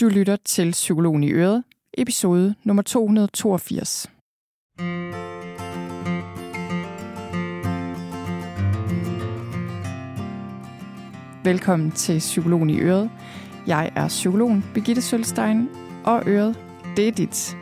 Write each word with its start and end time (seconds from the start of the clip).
Du 0.00 0.08
lytter 0.08 0.36
til 0.36 0.70
Psykologen 0.70 1.24
i 1.24 1.32
Øret, 1.32 1.64
episode 1.98 2.54
nummer 2.64 2.82
282. 2.82 4.10
Velkommen 11.44 11.90
til 11.90 12.18
Psykologen 12.18 12.70
i 12.70 12.80
Øret. 12.80 13.10
Jeg 13.66 13.92
er 13.96 14.08
psykologen 14.08 14.64
Birgitte 14.74 15.02
Sølstein, 15.02 15.68
og 16.04 16.22
Øret, 16.26 16.58
det 16.96 17.08
er 17.08 17.12
dit. 17.12 17.56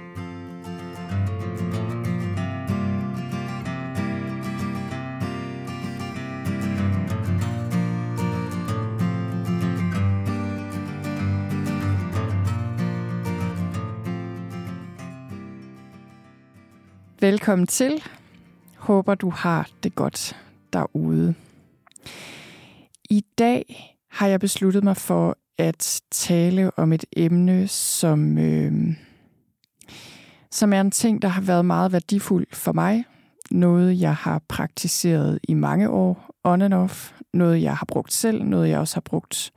Velkommen 17.23 17.67
til. 17.67 18.03
Håber, 18.77 19.15
du 19.15 19.31
har 19.31 19.69
det 19.83 19.95
godt 19.95 20.37
derude. 20.73 21.35
I 23.11 23.25
dag 23.39 23.97
har 24.11 24.27
jeg 24.27 24.41
besluttet 24.41 24.85
mig 24.85 24.97
for 24.97 25.39
at 25.59 26.03
tale 26.11 26.71
om 26.79 26.93
et 26.93 27.05
emne, 27.17 27.69
som, 27.69 28.39
øh, 28.39 28.73
som 30.51 30.73
er 30.73 30.81
en 30.81 30.91
ting, 30.91 31.23
der 31.23 31.29
har 31.29 31.41
været 31.41 31.65
meget 31.65 31.93
værdifuld 31.93 32.47
for 32.53 32.73
mig. 32.73 33.05
Noget, 33.51 34.01
jeg 34.01 34.15
har 34.15 34.43
praktiseret 34.49 35.39
i 35.43 35.55
mange 35.55 35.91
år, 35.91 36.31
on 36.45 36.63
and 36.63 36.75
off. 36.75 37.13
Noget, 37.35 37.63
jeg 37.63 37.77
har 37.77 37.87
brugt 37.87 38.13
selv. 38.13 38.45
Noget, 38.45 38.69
jeg 38.69 38.79
også 38.79 38.97
har 38.97 39.01
brugt 39.01 39.53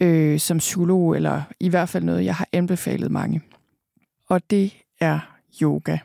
øh, 0.00 0.40
som 0.40 0.58
psykolog, 0.58 1.16
eller 1.16 1.42
i 1.60 1.68
hvert 1.68 1.88
fald 1.88 2.04
noget, 2.04 2.24
jeg 2.24 2.34
har 2.34 2.48
anbefalet 2.52 3.10
mange. 3.10 3.42
Og 4.28 4.50
det 4.50 4.72
er 5.00 5.20
yoga 5.62 5.98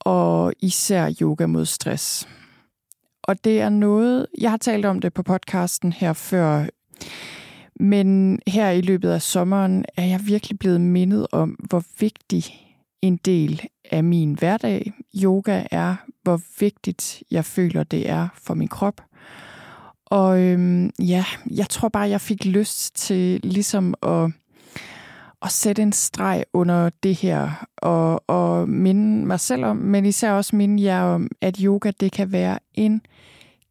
og 0.00 0.52
især 0.60 1.12
yoga 1.20 1.46
mod 1.46 1.64
stress. 1.64 2.28
Og 3.22 3.44
det 3.44 3.60
er 3.60 3.68
noget, 3.68 4.26
jeg 4.40 4.50
har 4.50 4.56
talt 4.56 4.86
om 4.86 5.00
det 5.00 5.14
på 5.14 5.22
podcasten 5.22 5.92
her 5.92 6.12
før, 6.12 6.66
men 7.80 8.38
her 8.46 8.70
i 8.70 8.80
løbet 8.80 9.10
af 9.10 9.22
sommeren 9.22 9.84
er 9.96 10.04
jeg 10.04 10.20
virkelig 10.24 10.58
blevet 10.58 10.80
mindet 10.80 11.26
om, 11.32 11.50
hvor 11.50 11.82
vigtig 12.00 12.44
en 13.02 13.16
del 13.16 13.62
af 13.90 14.04
min 14.04 14.34
hverdag 14.34 14.92
yoga 15.22 15.64
er, 15.70 15.96
hvor 16.22 16.40
vigtigt 16.60 17.22
jeg 17.30 17.44
føler, 17.44 17.84
det 17.84 18.10
er 18.10 18.28
for 18.34 18.54
min 18.54 18.68
krop. 18.68 19.02
Og 20.06 20.40
øhm, 20.40 20.90
ja, 20.98 21.24
jeg 21.50 21.68
tror 21.68 21.88
bare, 21.88 22.08
jeg 22.08 22.20
fik 22.20 22.44
lyst 22.44 22.96
til 22.96 23.40
ligesom 23.42 23.94
at 24.02 24.30
at 25.42 25.52
sætte 25.52 25.82
en 25.82 25.92
streg 25.92 26.44
under 26.52 26.90
det 27.02 27.16
her, 27.16 27.66
og, 27.76 28.24
og 28.26 28.68
minde 28.68 29.26
mig 29.26 29.40
selv 29.40 29.64
om, 29.64 29.76
men 29.76 30.06
især 30.06 30.32
også 30.32 30.56
minde 30.56 30.82
jer 30.82 31.02
om, 31.02 31.28
at 31.40 31.56
yoga 31.56 31.90
det 32.00 32.12
kan 32.12 32.32
være 32.32 32.58
en 32.74 33.02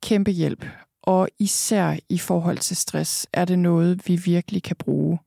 kæmpe 0.04 0.32
hjælp. 0.32 0.66
Og 1.04 1.30
især 1.40 1.96
i 2.10 2.18
forhold 2.18 2.58
til 2.58 2.76
stress 2.76 3.28
er 3.34 3.46
det 3.46 3.60
noget, 3.60 4.08
vi 4.08 4.16
virkelig 4.16 4.64
kan 4.64 4.76
bruge. 4.76 5.20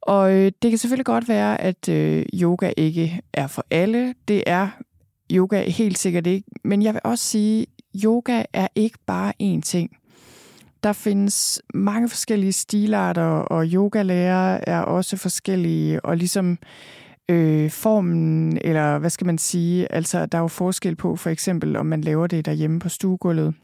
Og 0.00 0.32
øh, 0.32 0.52
det 0.62 0.70
kan 0.70 0.78
selvfølgelig 0.78 1.06
godt 1.06 1.28
være, 1.28 1.60
at 1.60 1.88
øh, 1.88 2.26
yoga 2.34 2.72
ikke 2.76 3.20
er 3.32 3.46
for 3.46 3.66
alle. 3.70 4.14
Det 4.28 4.42
er 4.46 4.68
yoga 5.32 5.68
helt 5.68 5.98
sikkert 5.98 6.26
ikke. 6.26 6.48
Men 6.64 6.82
jeg 6.82 6.94
vil 6.94 7.00
også 7.04 7.24
sige, 7.24 7.62
at 7.62 8.02
yoga 8.04 8.42
er 8.52 8.68
ikke 8.74 8.98
bare 9.06 9.32
én 9.42 9.60
ting. 9.60 9.95
Der 10.86 10.92
findes 10.92 11.62
mange 11.74 12.08
forskellige 12.08 12.52
stilarter, 12.52 13.22
og 13.22 13.66
yogalærer 13.66 14.60
er 14.66 14.80
også 14.80 15.16
forskellige, 15.16 16.04
og 16.04 16.16
ligesom 16.16 16.58
øh, 17.28 17.70
formen, 17.70 18.58
eller 18.60 18.98
hvad 18.98 19.10
skal 19.10 19.26
man 19.26 19.38
sige, 19.38 19.92
altså 19.92 20.26
der 20.26 20.38
er 20.38 20.42
jo 20.42 20.48
forskel 20.48 20.96
på 20.96 21.16
for 21.16 21.30
eksempel, 21.30 21.76
om 21.76 21.86
man 21.86 22.00
laver 22.00 22.26
det 22.26 22.44
derhjemme 22.44 22.78
på 22.78 22.88
stuegulvet 22.88 23.54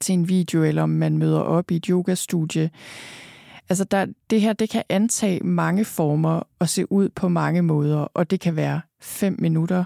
til 0.00 0.12
en 0.12 0.28
video, 0.28 0.62
eller 0.62 0.82
om 0.82 0.88
man 0.90 1.18
møder 1.18 1.40
op 1.40 1.70
i 1.70 1.76
et 1.76 1.86
yogastudie. 1.86 2.70
Altså 3.68 3.84
der, 3.84 4.06
det 4.30 4.40
her, 4.40 4.52
det 4.52 4.70
kan 4.70 4.82
antage 4.88 5.44
mange 5.44 5.84
former 5.84 6.42
og 6.58 6.68
se 6.68 6.92
ud 6.92 7.08
på 7.08 7.28
mange 7.28 7.62
måder, 7.62 7.98
og 7.98 8.30
det 8.30 8.40
kan 8.40 8.56
være 8.56 8.80
fem 9.00 9.36
minutter 9.38 9.84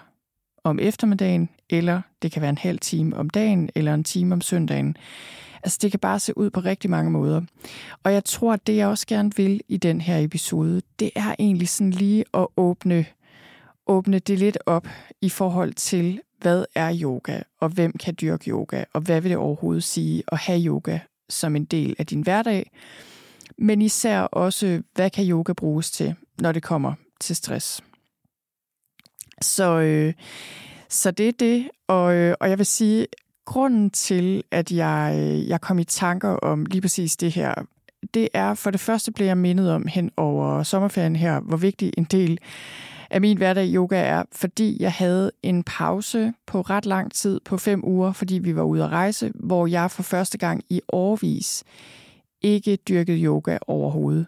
om 0.64 0.78
eftermiddagen, 0.78 1.48
eller 1.70 2.00
det 2.22 2.32
kan 2.32 2.43
være 2.43 2.50
en 2.50 2.59
halv 2.59 2.78
time 2.78 3.16
om 3.16 3.31
dagen, 3.31 3.70
eller 3.75 3.94
en 3.94 4.04
time 4.04 4.32
om 4.32 4.41
søndagen. 4.41 4.97
Altså 5.62 5.78
det 5.82 5.91
kan 5.91 6.00
bare 6.00 6.21
se 6.21 6.38
ud 6.38 6.50
på 6.50 6.60
rigtig 6.60 6.91
mange 6.91 7.10
måder. 7.10 7.43
Og 8.04 8.12
jeg 8.12 8.25
tror, 8.25 8.53
at 8.53 8.66
det 8.66 8.76
jeg 8.76 8.88
også 8.88 9.06
gerne 9.06 9.32
vil 9.37 9.60
i 9.69 9.76
den 9.76 10.00
her 10.00 10.19
episode, 10.19 10.82
det 10.98 11.10
er 11.15 11.34
egentlig 11.38 11.69
sådan 11.69 11.91
lige 11.91 12.25
at 12.34 12.47
åbne, 12.56 13.06
åbne 13.87 14.19
det 14.19 14.38
lidt 14.38 14.59
op 14.66 14.88
i 15.20 15.28
forhold 15.28 15.72
til, 15.72 16.20
hvad 16.41 16.65
er 16.75 16.99
yoga, 17.03 17.41
og 17.60 17.69
hvem 17.69 17.93
kan 17.93 18.16
dyrke 18.20 18.50
yoga, 18.50 18.84
og 18.93 19.00
hvad 19.00 19.20
vil 19.20 19.31
det 19.31 19.38
overhovedet 19.38 19.84
sige 19.84 20.22
at 20.32 20.38
have 20.38 20.60
yoga 20.60 20.99
som 21.28 21.56
en 21.56 21.65
del 21.65 21.97
af 21.99 22.06
din 22.06 22.20
hverdag. 22.20 22.70
Men 23.59 23.82
især 23.82 24.20
også, 24.20 24.82
hvad 24.94 25.10
kan 25.10 25.28
yoga 25.28 25.53
bruges 25.53 25.91
til, 25.91 26.15
når 26.38 26.53
det 26.53 26.62
kommer 26.62 26.94
til 27.20 27.37
stress. 27.37 27.82
Så, 29.43 29.81
øh, 29.81 30.15
så 30.88 31.10
det 31.10 31.28
er 31.28 31.32
det, 31.32 31.70
og, 31.88 32.15
øh, 32.15 32.34
og 32.41 32.50
jeg 32.50 32.59
vil 32.59 32.66
sige, 32.66 33.06
grunden 33.44 33.90
til, 33.90 34.42
at 34.50 34.72
jeg, 34.72 35.14
jeg 35.48 35.60
kom 35.60 35.78
i 35.78 35.84
tanker 35.84 36.28
om 36.28 36.64
lige 36.64 36.80
præcis 36.80 37.16
det 37.16 37.32
her, 37.32 37.54
det 38.14 38.28
er 38.34 38.54
for 38.54 38.70
det 38.70 38.80
første 38.80 39.12
blev 39.12 39.26
jeg 39.26 39.38
mindet 39.38 39.72
om 39.72 39.86
hen 39.86 40.10
over 40.16 40.62
sommerferien 40.62 41.16
her, 41.16 41.40
hvor 41.40 41.56
vigtig 41.56 41.92
en 41.98 42.04
del 42.04 42.38
af 43.10 43.20
min 43.20 43.36
hverdag 43.36 43.74
yoga 43.74 44.00
er, 44.00 44.22
fordi 44.32 44.76
jeg 44.80 44.92
havde 44.92 45.30
en 45.42 45.62
pause 45.62 46.32
på 46.46 46.60
ret 46.60 46.86
lang 46.86 47.12
tid, 47.12 47.40
på 47.44 47.56
fem 47.56 47.84
uger, 47.84 48.12
fordi 48.12 48.38
vi 48.38 48.56
var 48.56 48.62
ude 48.62 48.84
at 48.84 48.90
rejse, 48.90 49.32
hvor 49.34 49.66
jeg 49.66 49.90
for 49.90 50.02
første 50.02 50.38
gang 50.38 50.62
i 50.70 50.80
årvis 50.88 51.64
ikke 52.42 52.76
dyrkede 52.76 53.24
yoga 53.24 53.58
overhovedet. 53.66 54.26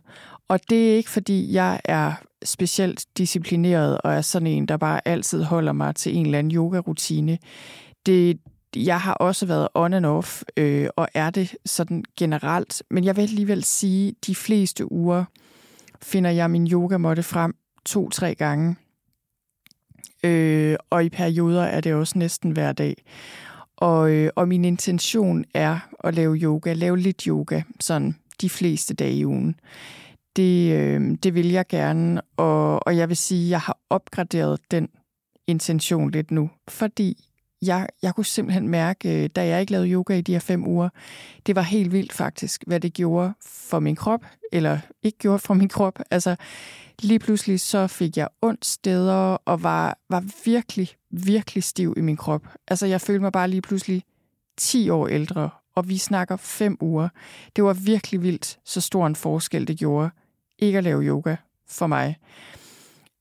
Og 0.49 0.61
det 0.71 0.91
er 0.91 0.97
ikke, 0.97 1.11
fordi 1.11 1.53
jeg 1.53 1.81
er 1.85 2.13
specielt 2.45 3.07
disciplineret 3.19 3.99
og 3.99 4.13
er 4.13 4.21
sådan 4.21 4.47
en, 4.47 4.67
der 4.67 4.77
bare 4.77 5.09
altid 5.09 5.43
holder 5.43 5.73
mig 5.73 5.95
til 5.95 6.17
en 6.17 6.27
eller 6.27 6.39
anden 6.39 6.57
yoga-rutine. 6.57 7.39
Det, 8.07 8.39
jeg 8.77 9.01
har 9.01 9.15
også 9.15 9.47
været 9.47 9.69
on 9.75 9.93
and 9.93 10.07
off, 10.07 10.43
øh, 10.57 10.89
og 10.97 11.09
er 11.15 11.31
det 11.31 11.57
sådan 11.67 12.05
generelt. 12.19 12.83
Men 12.91 13.05
jeg 13.05 13.17
vil 13.17 13.23
alligevel 13.23 13.65
sige, 13.65 14.09
at 14.09 14.15
de 14.27 14.35
fleste 14.35 14.93
uger 14.93 15.25
finder 16.03 16.31
jeg 16.31 16.51
min 16.51 16.67
yogamåtte 16.73 17.23
frem 17.23 17.55
to-tre 17.85 18.35
gange. 18.35 18.77
Øh, 20.25 20.77
og 20.91 21.05
i 21.05 21.09
perioder 21.09 21.63
er 21.63 21.81
det 21.81 21.95
også 21.95 22.19
næsten 22.19 22.51
hver 22.51 22.73
dag. 22.73 23.05
Og, 23.77 24.11
øh, 24.11 24.31
og 24.37 24.49
min 24.49 24.65
intention 24.65 25.45
er 25.55 25.79
at 26.05 26.15
lave 26.15 26.37
yoga, 26.37 26.73
lave 26.73 26.99
lidt 26.99 27.23
yoga, 27.23 27.63
sådan 27.81 28.17
de 28.41 28.51
fleste 28.51 28.95
dage 28.95 29.15
i 29.15 29.27
ugen. 29.27 29.61
Det, 30.37 30.73
øh, 30.73 31.17
det 31.23 31.35
vil 31.35 31.49
jeg 31.49 31.67
gerne, 31.69 32.21
og, 32.37 32.87
og 32.87 32.97
jeg 32.97 33.09
vil 33.09 33.17
sige, 33.17 33.45
at 33.45 33.51
jeg 33.51 33.61
har 33.61 33.79
opgraderet 33.91 34.61
den 34.71 34.89
intention 35.47 36.11
lidt 36.11 36.31
nu, 36.31 36.51
fordi 36.69 37.25
jeg, 37.63 37.89
jeg 38.03 38.15
kunne 38.15 38.25
simpelthen 38.25 38.69
mærke, 38.69 39.25
øh, 39.25 39.31
da 39.37 39.47
jeg 39.47 39.61
ikke 39.61 39.73
lavede 39.73 39.91
yoga 39.91 40.15
i 40.19 40.21
de 40.21 40.33
her 40.33 40.41
fem 40.41 40.67
uger, 40.67 40.89
det 41.47 41.57
var 41.57 41.63
helt 41.63 41.93
vildt 41.93 42.13
faktisk, 42.13 42.65
hvad 42.67 42.81
det 42.81 42.93
gjorde 42.93 43.33
for 43.41 43.81
min 43.81 43.97
krop, 43.97 44.21
eller 44.53 44.79
ikke 45.03 45.19
gjorde 45.19 45.39
for 45.39 45.55
min 45.55 45.69
krop. 45.69 45.99
Altså, 46.11 46.37
lige 47.03 47.19
pludselig 47.19 47.61
så 47.61 47.87
fik 47.87 48.17
jeg 48.17 48.29
ondt 48.43 48.67
steder, 48.67 49.37
og 49.45 49.63
var, 49.63 49.99
var 50.11 50.25
virkelig, 50.45 50.89
virkelig 51.11 51.65
stiv 51.65 51.95
i 51.97 52.01
min 52.01 52.17
krop. 52.17 52.47
Altså, 52.69 52.87
jeg 52.87 53.01
følte 53.01 53.21
mig 53.21 53.33
bare 53.33 53.49
lige 53.49 53.63
pludselig 53.63 54.03
10 54.57 54.91
år 54.91 55.09
ældre, 55.09 55.51
og 55.75 55.89
vi 55.89 55.99
snakker 55.99 56.37
fem 56.37 56.77
uger. 56.81 57.09
Det 57.57 57.65
var 57.65 57.73
virkelig 57.73 58.23
vildt, 58.23 58.59
så 58.65 58.81
stor 58.81 59.07
en 59.07 59.17
forskel 59.17 59.69
det 59.69 59.79
gjorde, 59.79 60.11
ikke 60.59 60.79
at 60.79 60.85
lave 60.85 61.03
yoga 61.03 61.37
for 61.69 61.87
mig. 61.87 62.17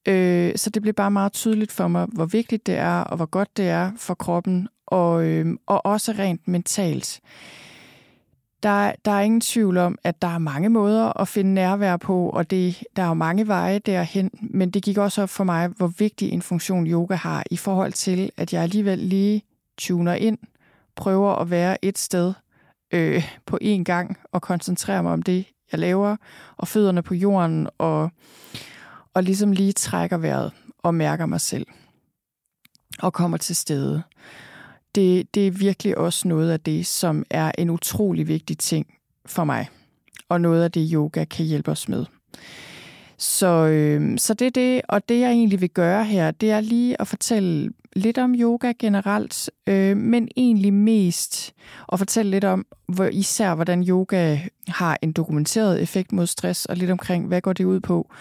Øh, 0.07 0.53
så 0.55 0.69
det 0.69 0.81
blev 0.81 0.93
bare 0.93 1.11
meget 1.11 1.33
tydeligt 1.33 1.71
for 1.71 1.87
mig, 1.87 2.07
hvor 2.13 2.25
vigtigt 2.25 2.67
det 2.67 2.75
er, 2.75 2.99
og 2.99 3.15
hvor 3.17 3.25
godt 3.25 3.57
det 3.57 3.67
er 3.69 3.91
for 3.97 4.13
kroppen, 4.13 4.67
og, 4.87 5.25
øh, 5.25 5.57
og 5.65 5.85
også 5.85 6.11
rent 6.11 6.47
mentalt. 6.47 7.21
Der, 8.63 8.91
der 9.05 9.11
er 9.11 9.21
ingen 9.21 9.41
tvivl 9.41 9.77
om, 9.77 9.97
at 10.03 10.21
der 10.21 10.27
er 10.27 10.37
mange 10.37 10.69
måder 10.69 11.21
at 11.21 11.27
finde 11.27 11.53
nærvær 11.53 11.97
på, 11.97 12.29
og 12.29 12.51
det, 12.51 12.83
der 12.95 13.03
er 13.03 13.07
jo 13.07 13.13
mange 13.13 13.47
veje 13.47 13.79
derhen, 13.79 14.31
men 14.41 14.71
det 14.71 14.83
gik 14.83 14.97
også 14.97 15.21
op 15.21 15.29
for 15.29 15.43
mig, 15.43 15.67
hvor 15.67 15.87
vigtig 15.87 16.29
en 16.29 16.41
funktion 16.41 16.87
yoga 16.87 17.15
har 17.15 17.43
i 17.51 17.57
forhold 17.57 17.91
til, 17.91 18.31
at 18.37 18.53
jeg 18.53 18.63
alligevel 18.63 18.99
lige 18.99 19.43
tuner 19.77 20.13
ind, 20.13 20.37
prøver 20.95 21.35
at 21.35 21.49
være 21.49 21.85
et 21.85 21.97
sted 21.97 22.33
øh, 22.93 23.23
på 23.45 23.59
én 23.63 23.83
gang 23.83 24.17
og 24.31 24.41
koncentrere 24.41 25.03
mig 25.03 25.13
om 25.13 25.21
det, 25.21 25.45
jeg 25.71 25.79
laver, 25.79 26.15
og 26.57 26.67
fødderne 26.67 27.01
på 27.01 27.13
jorden, 27.15 27.67
og 27.77 28.11
og 29.13 29.23
ligesom 29.23 29.51
lige 29.51 29.73
trækker 29.73 30.17
vejret 30.17 30.51
og 30.77 30.95
mærker 30.95 31.25
mig 31.25 31.41
selv 31.41 31.67
og 32.99 33.13
kommer 33.13 33.37
til 33.37 33.55
stede. 33.55 34.01
Det, 34.95 35.35
det 35.35 35.47
er 35.47 35.51
virkelig 35.51 35.97
også 35.97 36.27
noget 36.27 36.51
af 36.51 36.59
det, 36.59 36.87
som 36.87 37.25
er 37.29 37.51
en 37.57 37.69
utrolig 37.69 38.27
vigtig 38.27 38.57
ting 38.57 38.87
for 39.25 39.43
mig, 39.43 39.69
og 40.29 40.41
noget 40.41 40.63
af 40.63 40.71
det, 40.71 40.89
yoga 40.93 41.25
kan 41.25 41.45
hjælpe 41.45 41.71
os 41.71 41.89
med. 41.89 42.05
Så, 43.17 43.47
øh, 43.47 44.17
så 44.17 44.33
det 44.33 44.47
er 44.47 44.51
det, 44.51 44.81
og 44.89 45.09
det 45.09 45.19
jeg 45.19 45.31
egentlig 45.31 45.61
vil 45.61 45.69
gøre 45.69 46.05
her, 46.05 46.31
det 46.31 46.51
er 46.51 46.59
lige 46.59 47.01
at 47.01 47.07
fortælle 47.07 47.71
lidt 47.95 48.17
om 48.17 48.35
yoga 48.37 48.73
generelt, 48.79 49.49
øh, 49.67 49.97
men 49.97 50.27
egentlig 50.37 50.73
mest 50.73 51.53
at 51.91 51.99
fortælle 51.99 52.31
lidt 52.31 52.43
om, 52.43 52.65
hvor, 52.87 53.05
især 53.05 53.55
hvordan 53.55 53.83
yoga 53.83 54.37
har 54.67 54.97
en 55.01 55.11
dokumenteret 55.11 55.81
effekt 55.81 56.11
mod 56.11 56.27
stress, 56.27 56.65
og 56.65 56.77
lidt 56.77 56.91
omkring, 56.91 57.27
hvad 57.27 57.41
går 57.41 57.53
det 57.53 57.63
ud 57.65 57.79
på. 57.79 58.11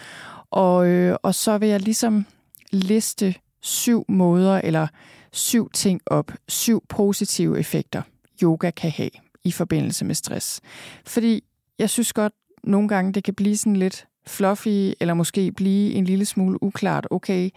Og, 0.51 0.87
øh, 0.87 1.17
og 1.23 1.35
så 1.35 1.59
vil 1.59 1.69
jeg 1.69 1.81
ligesom 1.81 2.27
liste 2.73 3.35
syv 3.61 4.05
måder, 4.09 4.61
eller 4.65 4.87
syv 5.33 5.71
ting 5.71 6.01
op, 6.07 6.33
syv 6.49 6.85
positive 6.89 7.59
effekter, 7.59 8.03
yoga 8.43 8.71
kan 8.71 8.91
have 8.91 9.11
i 9.45 9.53
forbindelse 9.53 10.05
med 10.05 10.15
stress. 10.15 10.61
Fordi 11.07 11.45
jeg 11.79 11.91
synes 11.91 12.13
godt, 12.13 12.33
nogle 12.65 12.89
gange 12.89 13.13
det 13.13 13.25
kan 13.25 13.35
blive 13.35 13.57
sådan 13.57 13.77
lidt 13.77 14.07
fluffy, 14.27 14.93
eller 15.01 15.15
måske 15.15 15.53
blive 15.53 15.93
en 15.93 16.05
lille 16.05 16.25
smule 16.25 16.63
uklart. 16.63 17.07
Okay, 17.11 17.51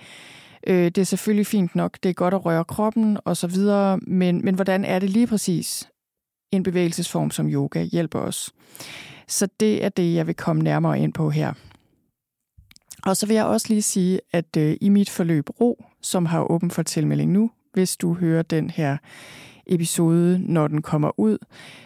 øh, 0.67 0.85
det 0.85 0.97
er 0.97 1.03
selvfølgelig 1.03 1.47
fint 1.47 1.75
nok, 1.75 1.97
det 2.03 2.09
er 2.09 2.13
godt 2.13 2.33
at 2.33 2.45
røre 2.45 2.65
kroppen 2.65 3.17
og 3.25 3.37
så 3.37 3.47
videre, 3.47 3.97
men, 3.97 4.45
men 4.45 4.55
hvordan 4.55 4.85
er 4.85 4.99
det 4.99 5.09
lige 5.09 5.27
præcis 5.27 5.89
en 6.51 6.63
bevægelsesform 6.63 7.31
som 7.31 7.49
yoga 7.49 7.81
hjælper 7.81 8.19
os? 8.19 8.51
Så 9.27 9.47
det 9.59 9.83
er 9.83 9.89
det, 9.89 10.15
jeg 10.15 10.27
vil 10.27 10.35
komme 10.35 10.63
nærmere 10.63 10.99
ind 10.99 11.13
på 11.13 11.29
her. 11.29 11.53
Og 13.05 13.17
så 13.17 13.25
vil 13.25 13.33
jeg 13.33 13.45
også 13.45 13.67
lige 13.69 13.81
sige, 13.81 14.19
at 14.31 14.57
øh, 14.57 14.77
i 14.81 14.89
mit 14.89 15.09
forløb 15.09 15.49
Ro, 15.61 15.85
som 16.01 16.25
har 16.25 16.51
åben 16.51 16.71
for 16.71 16.83
tilmelding 16.83 17.31
nu, 17.31 17.51
hvis 17.73 17.97
du 17.97 18.13
hører 18.13 18.41
den 18.41 18.69
her 18.69 18.97
episode, 19.67 20.39
når 20.39 20.67
den 20.67 20.81
kommer 20.81 21.19
ud, 21.19 21.37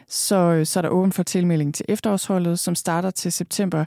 så, 0.08 0.36
øh, 0.36 0.66
så 0.66 0.80
er 0.80 0.82
der 0.82 0.90
åben 0.90 1.12
for 1.12 1.24
tilmelding 1.24 1.76
til 1.76 1.86
efterårsholdet, 1.90 2.60
som 2.60 2.76
starter 2.76 3.12
til 3.12 3.32
september. 3.32 3.86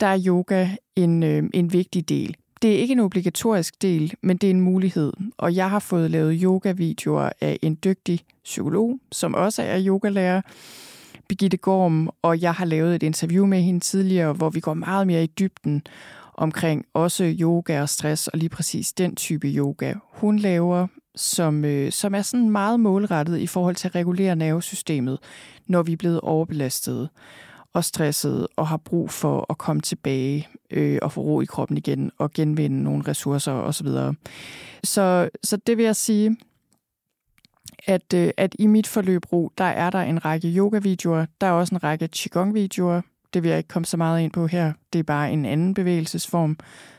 Der 0.00 0.06
er 0.06 0.22
yoga 0.26 0.68
en, 0.96 1.22
øh, 1.22 1.42
en 1.54 1.72
vigtig 1.72 2.08
del. 2.08 2.36
Det 2.62 2.74
er 2.74 2.78
ikke 2.78 2.92
en 2.92 3.00
obligatorisk 3.00 3.82
del, 3.82 4.14
men 4.22 4.36
det 4.36 4.46
er 4.46 4.50
en 4.50 4.60
mulighed. 4.60 5.12
Og 5.38 5.54
jeg 5.54 5.70
har 5.70 5.78
fået 5.78 6.10
lavet 6.10 6.40
yoga-videoer 6.42 7.30
af 7.40 7.58
en 7.62 7.78
dygtig 7.84 8.20
psykolog, 8.44 8.98
som 9.12 9.34
også 9.34 9.62
er 9.62 9.86
yogalærer, 9.86 10.40
Birgitte 11.28 11.56
Gorm, 11.56 12.10
og 12.22 12.42
jeg 12.42 12.54
har 12.54 12.64
lavet 12.64 12.94
et 12.94 13.02
interview 13.02 13.46
med 13.46 13.62
hende 13.62 13.80
tidligere, 13.80 14.32
hvor 14.32 14.50
vi 14.50 14.60
går 14.60 14.74
meget 14.74 15.06
mere 15.06 15.24
i 15.24 15.26
dybden 15.26 15.82
omkring 16.40 16.84
også 16.94 17.34
yoga 17.40 17.82
og 17.82 17.88
stress, 17.88 18.28
og 18.28 18.38
lige 18.38 18.48
præcis 18.48 18.92
den 18.92 19.16
type 19.16 19.46
yoga, 19.46 19.94
hun 20.12 20.38
laver, 20.38 20.86
som, 21.16 21.64
øh, 21.64 21.92
som 21.92 22.14
er 22.14 22.22
sådan 22.22 22.50
meget 22.50 22.80
målrettet 22.80 23.38
i 23.38 23.46
forhold 23.46 23.74
til 23.74 23.88
at 23.88 23.94
regulere 23.94 24.36
nervesystemet, 24.36 25.18
når 25.66 25.82
vi 25.82 25.92
er 25.92 25.96
blevet 25.96 26.20
overbelastet 26.20 27.08
og 27.72 27.84
stresset 27.84 28.46
og 28.56 28.68
har 28.68 28.76
brug 28.76 29.10
for 29.10 29.46
at 29.50 29.58
komme 29.58 29.82
tilbage 29.82 30.48
øh, 30.70 30.98
og 31.02 31.12
få 31.12 31.20
ro 31.20 31.40
i 31.40 31.44
kroppen 31.44 31.76
igen 31.76 32.10
og 32.18 32.32
genvinde 32.32 32.82
nogle 32.82 33.04
ressourcer 33.08 33.52
osv. 33.52 33.86
Så, 33.86 34.14
så, 34.84 35.30
så 35.44 35.56
det 35.56 35.76
vil 35.76 35.84
jeg 35.84 35.96
sige, 35.96 36.36
at, 37.86 38.14
øh, 38.14 38.30
at 38.36 38.56
i 38.58 38.66
mit 38.66 38.86
forløb 38.86 39.32
ro, 39.32 39.52
der 39.58 39.64
er 39.64 39.90
der 39.90 40.02
en 40.02 40.24
række 40.24 40.48
yoga-videoer, 40.48 41.26
der 41.40 41.46
er 41.46 41.52
også 41.52 41.74
en 41.74 41.84
række 41.84 42.08
qigong-videoer, 42.08 43.00
det 43.34 43.42
vil 43.42 43.48
jeg 43.48 43.58
ikke 43.58 43.68
komme 43.68 43.86
så 43.86 43.96
meget 43.96 44.20
ind 44.20 44.32
på 44.32 44.46
her. 44.46 44.72
Det 44.92 44.98
er 44.98 45.02
bare 45.02 45.32
en 45.32 45.44
anden 45.44 45.74
bevægelsesform, 45.74 46.56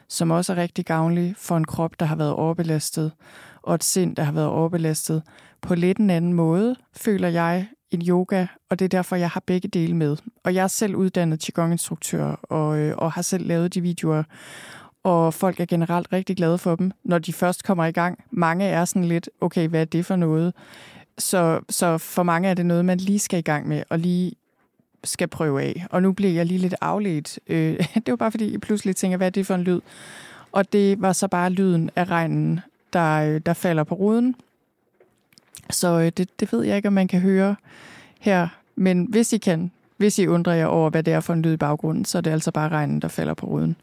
som 0.09 0.31
også 0.31 0.53
er 0.53 0.57
rigtig 0.57 0.85
gavnlig 0.85 1.35
for 1.37 1.57
en 1.57 1.65
krop, 1.65 1.99
der 1.99 2.05
har 2.05 2.15
været 2.15 2.33
overbelastet, 2.33 3.11
og 3.61 3.75
et 3.75 3.83
sind, 3.83 4.15
der 4.15 4.23
har 4.23 4.31
været 4.31 4.47
overbelastet. 4.47 5.23
På 5.61 5.75
lidt 5.75 5.97
en 5.97 6.09
anden 6.09 6.33
måde, 6.33 6.75
føler 6.95 7.27
jeg, 7.27 7.67
en 7.91 8.01
yoga, 8.07 8.45
og 8.69 8.79
det 8.79 8.85
er 8.85 8.89
derfor, 8.89 9.15
jeg 9.15 9.29
har 9.29 9.43
begge 9.45 9.67
dele 9.67 9.95
med. 9.95 10.17
Og 10.43 10.53
jeg 10.55 10.63
er 10.63 10.67
selv 10.67 10.95
uddannet 10.95 11.43
Qigong-instruktør, 11.43 12.39
og, 12.43 12.79
øh, 12.79 12.97
og 12.97 13.11
har 13.11 13.21
selv 13.21 13.47
lavet 13.47 13.73
de 13.73 13.81
videoer, 13.81 14.23
og 15.03 15.33
folk 15.33 15.59
er 15.59 15.65
generelt 15.65 16.07
rigtig 16.13 16.37
glade 16.37 16.57
for 16.57 16.75
dem, 16.75 16.91
når 17.03 17.19
de 17.19 17.33
først 17.33 17.63
kommer 17.63 17.85
i 17.85 17.91
gang. 17.91 18.23
Mange 18.31 18.65
er 18.65 18.85
sådan 18.85 19.05
lidt, 19.05 19.29
okay, 19.41 19.67
hvad 19.67 19.81
er 19.81 19.85
det 19.85 20.05
for 20.05 20.15
noget? 20.15 20.53
Så, 21.17 21.59
så 21.69 21.97
for 21.97 22.23
mange 22.23 22.49
er 22.49 22.53
det 22.53 22.65
noget, 22.65 22.85
man 22.85 22.97
lige 22.97 23.19
skal 23.19 23.39
i 23.39 23.41
gang 23.41 23.67
med, 23.67 23.83
og 23.89 23.99
lige 23.99 24.31
skal 25.03 25.27
prøve 25.27 25.61
af. 25.61 25.85
Og 25.89 26.01
nu 26.01 26.11
bliver 26.11 26.31
jeg 26.31 26.45
lige 26.45 26.57
lidt 26.57 26.75
afledt. 26.81 27.39
Øh, 27.47 27.77
det 27.95 28.07
var 28.07 28.15
bare 28.15 28.31
fordi, 28.31 28.51
jeg 28.51 28.61
pludselig 28.61 28.95
tænker, 28.95 29.17
hvad 29.17 29.27
er 29.27 29.31
det 29.31 29.47
for 29.47 29.55
en 29.55 29.63
lyd? 29.63 29.79
Og 30.51 30.73
det 30.73 31.01
var 31.01 31.13
så 31.13 31.27
bare 31.27 31.49
lyden 31.49 31.89
af 31.95 32.05
regnen, 32.05 32.59
der, 32.93 33.21
øh, 33.21 33.41
der 33.45 33.53
falder 33.53 33.83
på 33.83 33.95
ruden. 33.95 34.35
Så 35.69 35.99
øh, 35.99 36.11
det, 36.17 36.39
det 36.39 36.53
ved 36.53 36.63
jeg 36.63 36.75
ikke, 36.75 36.87
om 36.87 36.93
man 36.93 37.07
kan 37.07 37.19
høre 37.19 37.55
her. 38.19 38.47
Men 38.75 39.07
hvis 39.09 39.33
I 39.33 39.37
kan, 39.37 39.71
hvis 39.97 40.19
I 40.19 40.27
undrer 40.27 40.53
jer 40.53 40.65
over, 40.65 40.89
hvad 40.89 41.03
det 41.03 41.13
er 41.13 41.19
for 41.19 41.33
en 41.33 41.41
lyd 41.41 41.53
i 41.53 41.57
baggrunden, 41.57 42.05
så 42.05 42.17
er 42.17 42.21
det 42.21 42.31
altså 42.31 42.51
bare 42.51 42.69
regnen, 42.69 42.99
der 42.99 43.07
falder 43.07 43.33
på 43.33 43.45
ruden. 43.45 43.75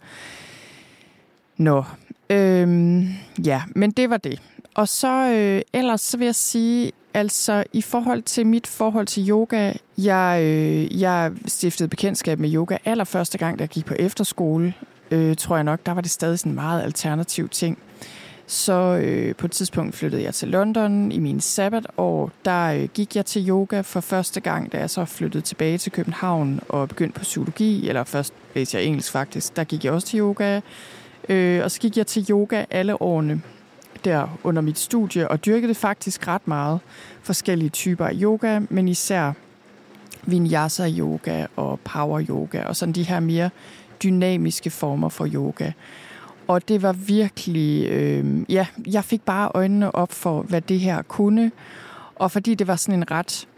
Nå, 1.56 1.84
øhm, 2.30 3.08
ja, 3.44 3.62
men 3.74 3.90
det 3.90 4.10
var 4.10 4.16
det. 4.16 4.42
Og 4.78 4.88
så 4.88 5.30
øh, 5.32 5.62
ellers 5.72 6.00
så 6.00 6.16
vil 6.16 6.24
jeg 6.24 6.34
sige, 6.34 6.92
altså 7.14 7.64
i 7.72 7.82
forhold 7.82 8.22
til 8.22 8.46
mit 8.46 8.66
forhold 8.66 9.06
til 9.06 9.30
yoga, 9.30 9.72
jeg, 9.98 10.40
øh, 10.42 11.00
jeg 11.00 11.32
stiftede 11.46 11.88
bekendtskab 11.88 12.38
med 12.38 12.54
yoga 12.54 12.76
allerførste 12.84 13.38
gang, 13.38 13.58
da 13.58 13.62
jeg 13.62 13.68
gik 13.68 13.84
på 13.84 13.94
efterskole, 13.98 14.74
øh, 15.10 15.36
tror 15.36 15.56
jeg 15.56 15.64
nok, 15.64 15.80
der 15.86 15.92
var 15.92 16.00
det 16.00 16.10
stadig 16.10 16.38
sådan 16.38 16.52
en 16.52 16.56
meget 16.56 16.82
alternativ 16.82 17.48
ting. 17.48 17.78
Så 18.46 18.72
øh, 19.02 19.34
på 19.34 19.46
et 19.46 19.52
tidspunkt 19.52 19.94
flyttede 19.94 20.22
jeg 20.22 20.34
til 20.34 20.48
London 20.48 21.12
i 21.12 21.18
min 21.18 21.40
sabbatår. 21.40 22.30
Der 22.44 22.66
øh, 22.66 22.88
gik 22.94 23.16
jeg 23.16 23.26
til 23.26 23.48
yoga 23.48 23.80
for 23.80 24.00
første 24.00 24.40
gang, 24.40 24.72
da 24.72 24.78
jeg 24.78 24.90
så 24.90 25.04
flyttede 25.04 25.44
tilbage 25.44 25.78
til 25.78 25.92
København 25.92 26.60
og 26.68 26.88
begyndte 26.88 27.18
på 27.18 27.22
psykologi, 27.22 27.88
eller 27.88 28.04
først 28.04 28.34
læste 28.54 28.76
jeg 28.76 28.84
engelsk 28.84 29.12
faktisk. 29.12 29.56
Der 29.56 29.64
gik 29.64 29.84
jeg 29.84 29.92
også 29.92 30.06
til 30.06 30.20
yoga. 30.20 30.60
Øh, 31.28 31.64
og 31.64 31.70
så 31.70 31.80
gik 31.80 31.96
jeg 31.96 32.06
til 32.06 32.26
yoga 32.30 32.64
alle 32.70 33.02
årene 33.02 33.42
der 34.04 34.38
under 34.44 34.62
mit 34.62 34.78
studie, 34.78 35.28
og 35.28 35.44
dyrkede 35.46 35.74
faktisk 35.74 36.28
ret 36.28 36.48
meget 36.48 36.80
forskellige 37.22 37.70
typer 37.70 38.06
af 38.06 38.12
yoga, 38.14 38.60
men 38.70 38.88
især 38.88 39.32
vinyasa 40.26 40.88
yoga 40.88 41.46
og 41.56 41.80
power 41.80 42.22
yoga, 42.28 42.64
og 42.64 42.76
sådan 42.76 42.92
de 42.92 43.02
her 43.02 43.20
mere 43.20 43.50
dynamiske 44.02 44.70
former 44.70 45.08
for 45.08 45.26
yoga. 45.34 45.72
Og 46.48 46.68
det 46.68 46.82
var 46.82 46.92
virkelig, 46.92 47.88
øh, 47.88 48.44
ja, 48.48 48.66
jeg 48.86 49.04
fik 49.04 49.22
bare 49.22 49.50
øjnene 49.54 49.94
op 49.94 50.12
for, 50.12 50.42
hvad 50.42 50.60
det 50.60 50.80
her 50.80 51.02
kunne. 51.02 51.52
Og 52.14 52.30
fordi 52.30 52.54
det 52.54 52.66
var 52.66 52.76
sådan 52.76 52.94
en 52.94 53.10
ret 53.10 53.48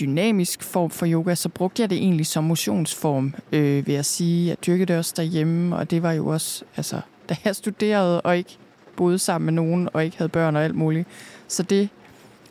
dynamisk 0.00 0.62
form 0.62 0.90
for 0.90 1.06
yoga, 1.06 1.34
så 1.34 1.48
brugte 1.48 1.82
jeg 1.82 1.90
det 1.90 1.98
egentlig 1.98 2.26
som 2.26 2.44
motionsform, 2.44 3.34
øh, 3.52 3.86
vil 3.86 3.94
jeg 3.94 4.04
sige. 4.04 4.48
Jeg 4.48 4.56
dyrkede 4.66 4.86
det 4.86 4.98
også 4.98 5.14
derhjemme, 5.16 5.76
og 5.76 5.90
det 5.90 6.02
var 6.02 6.12
jo 6.12 6.26
også, 6.26 6.64
altså, 6.76 7.00
da 7.28 7.36
jeg 7.44 7.56
studerede 7.56 8.20
og 8.20 8.36
ikke 8.36 8.58
boede 8.96 9.18
sammen 9.18 9.44
med 9.44 9.52
nogen 9.52 9.88
og 9.92 10.04
ikke 10.04 10.18
havde 10.18 10.28
børn 10.28 10.56
og 10.56 10.64
alt 10.64 10.74
muligt. 10.74 11.08
Så 11.48 11.62
det 11.62 11.88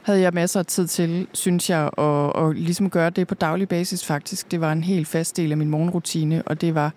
havde 0.02 0.22
jeg 0.22 0.34
masser 0.34 0.60
af 0.60 0.66
tid 0.66 0.88
til, 0.88 1.28
synes 1.34 1.70
jeg, 1.70 1.90
og, 1.94 2.36
og 2.36 2.54
ligesom 2.54 2.90
gøre 2.90 3.10
det 3.10 3.28
på 3.28 3.36
daglig 3.36 3.68
basis 3.68 4.06
faktisk. 4.06 4.52
Det 4.52 4.62
var 4.62 4.72
en 4.72 4.84
helt 4.84 5.08
fast 5.08 5.38
del 5.38 5.52
af 5.52 5.58
min 5.58 5.70
morgenrutine, 5.70 6.44
og 6.46 6.62
det 6.62 6.75
var, 6.75 6.92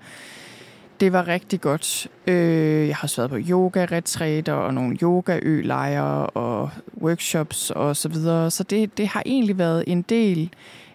det 1.00 1.12
var 1.12 1.28
rigtig 1.28 1.60
godt. 1.60 2.08
Øh, 2.26 2.88
jeg 2.88 2.96
har 2.96 3.02
også 3.02 3.20
været 3.20 3.30
på 3.30 3.50
yoga-retræter 3.50 4.52
og 4.52 4.74
nogle 4.74 4.98
yoga-ølejre 5.02 6.26
og 6.26 6.70
workshops 7.02 7.70
og 7.70 7.96
så 7.96 8.08
videre. 8.08 8.50
Så 8.50 8.62
det, 8.62 8.98
det 8.98 9.08
har 9.08 9.22
egentlig 9.26 9.58
været 9.58 9.84
en 9.86 10.02
del 10.02 10.50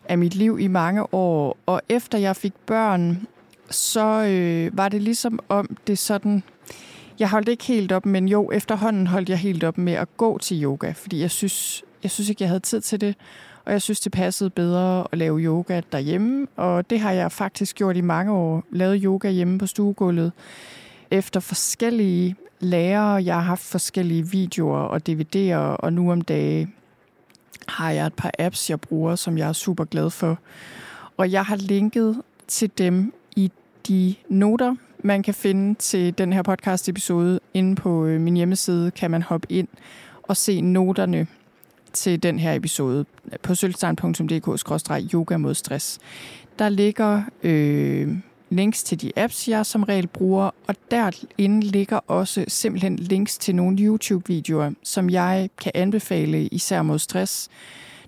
af 0.10 0.18
mit 0.18 0.36
liv 0.36 0.60
i 0.60 0.68
mange 0.68 1.14
år. 1.14 1.58
Og 1.66 1.82
efter 1.90 2.18
jeg 2.18 2.36
fik 2.36 2.54
børn, 2.66 3.28
så 3.70 4.24
øh, 4.24 4.78
var 4.78 4.90
det 4.90 5.02
ligesom 5.02 5.40
om 5.50 5.78
det 5.88 6.00
sådan 6.00 6.44
jeg 7.20 7.30
holdt 7.30 7.50
ikke 7.50 7.64
helt 7.64 7.92
op, 7.92 8.06
men 8.06 8.28
jo, 8.28 8.52
efterhånden 8.52 9.08
holdt 9.08 9.30
jeg 9.30 9.38
helt 9.38 9.64
op 9.64 9.78
med 9.78 9.94
at 9.94 10.18
gå 10.18 10.38
til 10.38 10.64
yoga, 10.64 10.92
fordi 10.92 11.20
jeg 11.20 11.32
synes, 11.32 11.84
jeg 12.04 12.12
synes 12.12 12.30
ikke, 12.30 12.44
jeg 12.44 12.50
havde 12.50 12.60
tid 12.60 12.82
til 12.82 13.02
det, 13.02 13.16
og 13.66 13.72
jeg 13.72 13.82
synes, 13.82 14.00
det 14.00 14.12
passede 14.12 14.50
bedre 14.50 15.08
at 15.12 15.18
lave 15.18 15.40
yoga 15.40 15.82
derhjemme, 15.92 16.48
og 16.56 16.90
det 16.90 17.00
har 17.00 17.12
jeg 17.12 17.32
faktisk 17.32 17.76
gjort 17.76 17.98
i 17.98 18.02
mange 18.02 18.32
år, 18.32 18.64
lavet 18.72 19.02
yoga 19.04 19.30
hjemme 19.30 19.60
på 19.60 19.68
stuegulvet, 19.68 20.32
efter 21.12 21.40
forskellige 21.40 22.36
lærere. 22.60 23.24
Jeg 23.24 23.36
har 23.36 23.42
haft 23.42 23.62
forskellige 23.62 24.30
videoer 24.30 24.80
og 24.80 25.02
DVD'er, 25.10 25.56
og 25.56 25.94
nu 25.94 26.12
om 26.12 26.22
dage 26.22 26.70
har 27.68 27.92
jeg 27.92 28.08
et 28.08 28.14
par 28.14 28.32
apps, 28.40 28.70
jeg 28.70 28.82
bruger, 28.82 29.16
som 29.16 29.38
jeg 29.38 29.50
er 29.50 29.54
super 29.54 29.84
glad 29.84 30.10
for. 30.10 30.40
Og 31.18 31.32
jeg 31.32 31.46
har 31.46 31.56
linket 31.56 32.22
til 32.48 32.72
dem 32.78 33.14
i 33.36 33.52
de 33.88 34.16
noter, 34.30 34.76
man 35.04 35.24
kan 35.24 35.34
finde 35.34 35.76
til 35.80 36.18
den 36.18 36.34
her 36.34 36.42
podcast 36.42 36.90
episode 36.90 37.40
inde 37.54 37.76
på 37.76 38.06
øh, 38.06 38.22
min 38.22 38.36
hjemmeside, 38.36 38.92
kan 38.92 39.12
man 39.12 39.22
hoppe 39.22 39.48
ind 39.52 39.68
og 40.24 40.38
se 40.38 40.62
noterne 40.62 41.28
til 41.94 42.24
den 42.24 42.40
her 42.40 42.54
episode 42.54 43.06
på 43.44 43.56
sølvstein.dk-yoga 43.56 45.38
mod 45.38 45.54
stress. 45.54 46.00
Der 46.60 46.70
ligger 46.70 47.22
øh, 47.44 48.18
links 48.50 48.84
til 48.84 49.02
de 49.02 49.12
apps, 49.16 49.48
jeg 49.48 49.66
som 49.66 49.84
regel 49.84 50.08
bruger, 50.08 50.50
og 50.68 50.76
derinde 50.92 51.68
ligger 51.68 52.00
også 52.08 52.46
simpelthen 52.48 52.96
links 52.96 53.38
til 53.38 53.56
nogle 53.56 53.78
YouTube-videoer, 53.78 54.72
som 54.84 55.10
jeg 55.10 55.50
kan 55.62 55.72
anbefale, 55.76 56.48
især 56.48 56.82
mod 56.82 57.00
stress. 57.00 57.50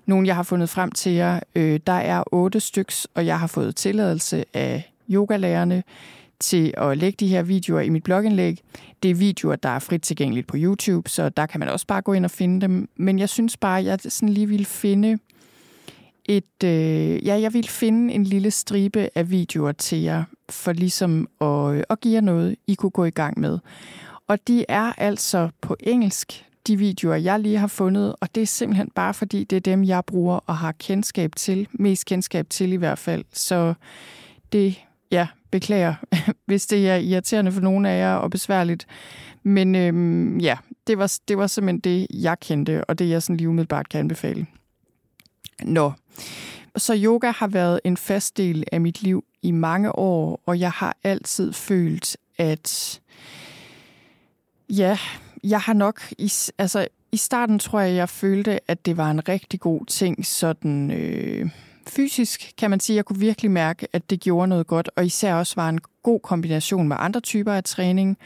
Nogle, 0.06 0.26
jeg 0.26 0.36
har 0.36 0.42
fundet 0.42 0.68
frem 0.68 0.90
til 0.90 1.12
jer. 1.12 1.40
Øh, 1.54 1.80
der 1.86 1.92
er 1.92 2.22
otte 2.32 2.60
styks, 2.60 3.06
og 3.14 3.26
jeg 3.26 3.40
har 3.40 3.46
fået 3.46 3.76
tilladelse 3.76 4.44
af 4.54 4.92
yogalærerne 5.10 5.82
til 6.40 6.74
at 6.76 6.98
lægge 6.98 7.16
de 7.20 7.28
her 7.28 7.42
videoer 7.42 7.80
i 7.80 7.88
mit 7.88 8.02
blogindlæg. 8.02 8.58
Det 9.02 9.10
er 9.10 9.14
videoer, 9.14 9.56
der 9.56 9.68
er 9.68 9.78
frit 9.78 10.02
tilgængeligt 10.02 10.46
på 10.46 10.56
YouTube, 10.58 11.10
så 11.10 11.28
der 11.28 11.46
kan 11.46 11.60
man 11.60 11.68
også 11.68 11.86
bare 11.86 12.02
gå 12.02 12.12
ind 12.12 12.24
og 12.24 12.30
finde 12.30 12.60
dem. 12.60 12.88
Men 12.96 13.18
jeg 13.18 13.28
synes 13.28 13.56
bare, 13.56 13.78
at 13.78 13.84
jeg 13.84 13.98
sådan 14.12 14.28
lige 14.28 14.48
ville 14.48 14.66
finde 14.66 15.18
et, 16.24 16.64
øh, 16.64 17.26
ja, 17.26 17.40
jeg 17.40 17.54
vil 17.54 17.68
finde 17.68 18.14
en 18.14 18.24
lille 18.24 18.50
stribe 18.50 19.08
af 19.14 19.30
videoer 19.30 19.72
til 19.72 20.02
jer, 20.02 20.24
for 20.50 20.72
ligesom 20.72 21.28
at, 21.40 21.74
øh, 21.74 21.82
at 21.90 22.00
give 22.00 22.14
jer 22.14 22.20
noget, 22.20 22.56
I 22.66 22.74
kunne 22.74 22.90
gå 22.90 23.04
i 23.04 23.10
gang 23.10 23.40
med. 23.40 23.58
Og 24.28 24.48
de 24.48 24.64
er 24.68 24.92
altså 24.98 25.48
på 25.60 25.76
engelsk, 25.80 26.44
de 26.66 26.76
videoer, 26.76 27.16
jeg 27.16 27.40
lige 27.40 27.58
har 27.58 27.66
fundet, 27.66 28.14
og 28.20 28.34
det 28.34 28.42
er 28.42 28.46
simpelthen 28.46 28.90
bare 28.94 29.14
fordi, 29.14 29.44
det 29.44 29.56
er 29.56 29.60
dem, 29.60 29.84
jeg 29.84 30.04
bruger 30.04 30.40
og 30.46 30.56
har 30.56 30.72
kendskab 30.72 31.30
til, 31.36 31.68
mest 31.72 32.06
kendskab 32.06 32.46
til 32.50 32.72
i 32.72 32.76
hvert 32.76 32.98
fald. 32.98 33.24
Så 33.32 33.74
det, 34.52 34.84
ja, 35.10 35.26
beklager, 35.56 35.94
hvis 36.46 36.66
det 36.66 36.88
er 36.90 36.96
irriterende 36.96 37.52
for 37.52 37.60
nogen 37.60 37.86
af 37.86 37.98
jer 37.98 38.14
og 38.14 38.30
besværligt. 38.30 38.86
Men 39.42 39.74
øhm, 39.74 40.38
ja, 40.38 40.56
det 40.86 40.98
var, 40.98 41.18
det 41.28 41.38
var 41.38 41.46
simpelthen 41.46 41.80
det, 41.80 42.06
jeg 42.10 42.40
kendte, 42.40 42.84
og 42.84 42.98
det 42.98 43.08
jeg 43.08 43.22
sådan 43.22 43.36
lige 43.36 43.48
umiddelbart 43.48 43.88
kan 43.88 44.00
anbefale. 44.00 44.46
Nå, 45.62 45.92
så 46.76 46.94
yoga 46.96 47.30
har 47.30 47.46
været 47.46 47.80
en 47.84 47.96
fast 47.96 48.36
del 48.36 48.64
af 48.72 48.80
mit 48.80 49.02
liv 49.02 49.24
i 49.42 49.50
mange 49.50 49.98
år, 49.98 50.42
og 50.46 50.60
jeg 50.60 50.70
har 50.70 50.96
altid 51.04 51.52
følt, 51.52 52.16
at 52.38 53.00
ja, 54.70 54.98
jeg 55.44 55.60
har 55.60 55.72
nok... 55.72 56.00
I, 56.18 56.32
altså, 56.58 56.86
i 57.12 57.16
starten 57.16 57.58
tror 57.58 57.80
jeg, 57.80 57.94
jeg 57.94 58.08
følte, 58.08 58.70
at 58.70 58.86
det 58.86 58.96
var 58.96 59.10
en 59.10 59.28
rigtig 59.28 59.60
god 59.60 59.86
ting, 59.86 60.26
sådan 60.26 60.90
øh, 60.90 61.50
fysisk 61.88 62.52
kan 62.58 62.70
man 62.70 62.80
sige. 62.80 62.96
Jeg 62.96 63.04
kunne 63.04 63.18
virkelig 63.18 63.50
mærke, 63.50 63.88
at 63.92 64.10
det 64.10 64.20
gjorde 64.20 64.48
noget 64.48 64.66
godt, 64.66 64.90
og 64.96 65.06
især 65.06 65.34
også 65.34 65.52
var 65.56 65.68
en 65.68 65.80
god 66.02 66.20
kombination 66.20 66.88
med 66.88 66.96
andre 67.00 67.20
typer 67.20 67.52
af 67.52 67.64
træning. 67.64 68.18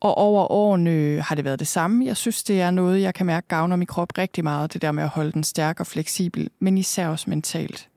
Og 0.00 0.14
over 0.18 0.52
årene 0.52 1.20
har 1.20 1.34
det 1.34 1.44
været 1.44 1.58
det 1.58 1.68
samme. 1.68 2.06
Jeg 2.06 2.16
synes, 2.16 2.42
det 2.42 2.60
er 2.60 2.70
noget, 2.70 3.02
jeg 3.02 3.14
kan 3.14 3.26
mærke 3.26 3.48
gavner 3.48 3.76
min 3.76 3.86
krop 3.86 4.18
rigtig 4.18 4.44
meget, 4.44 4.72
det 4.72 4.82
der 4.82 4.92
med 4.92 5.02
at 5.02 5.08
holde 5.08 5.32
den 5.32 5.44
stærk 5.44 5.80
og 5.80 5.86
fleksibel, 5.86 6.50
men 6.58 6.78
især 6.78 7.08
også 7.08 7.30
mentalt. 7.30 7.88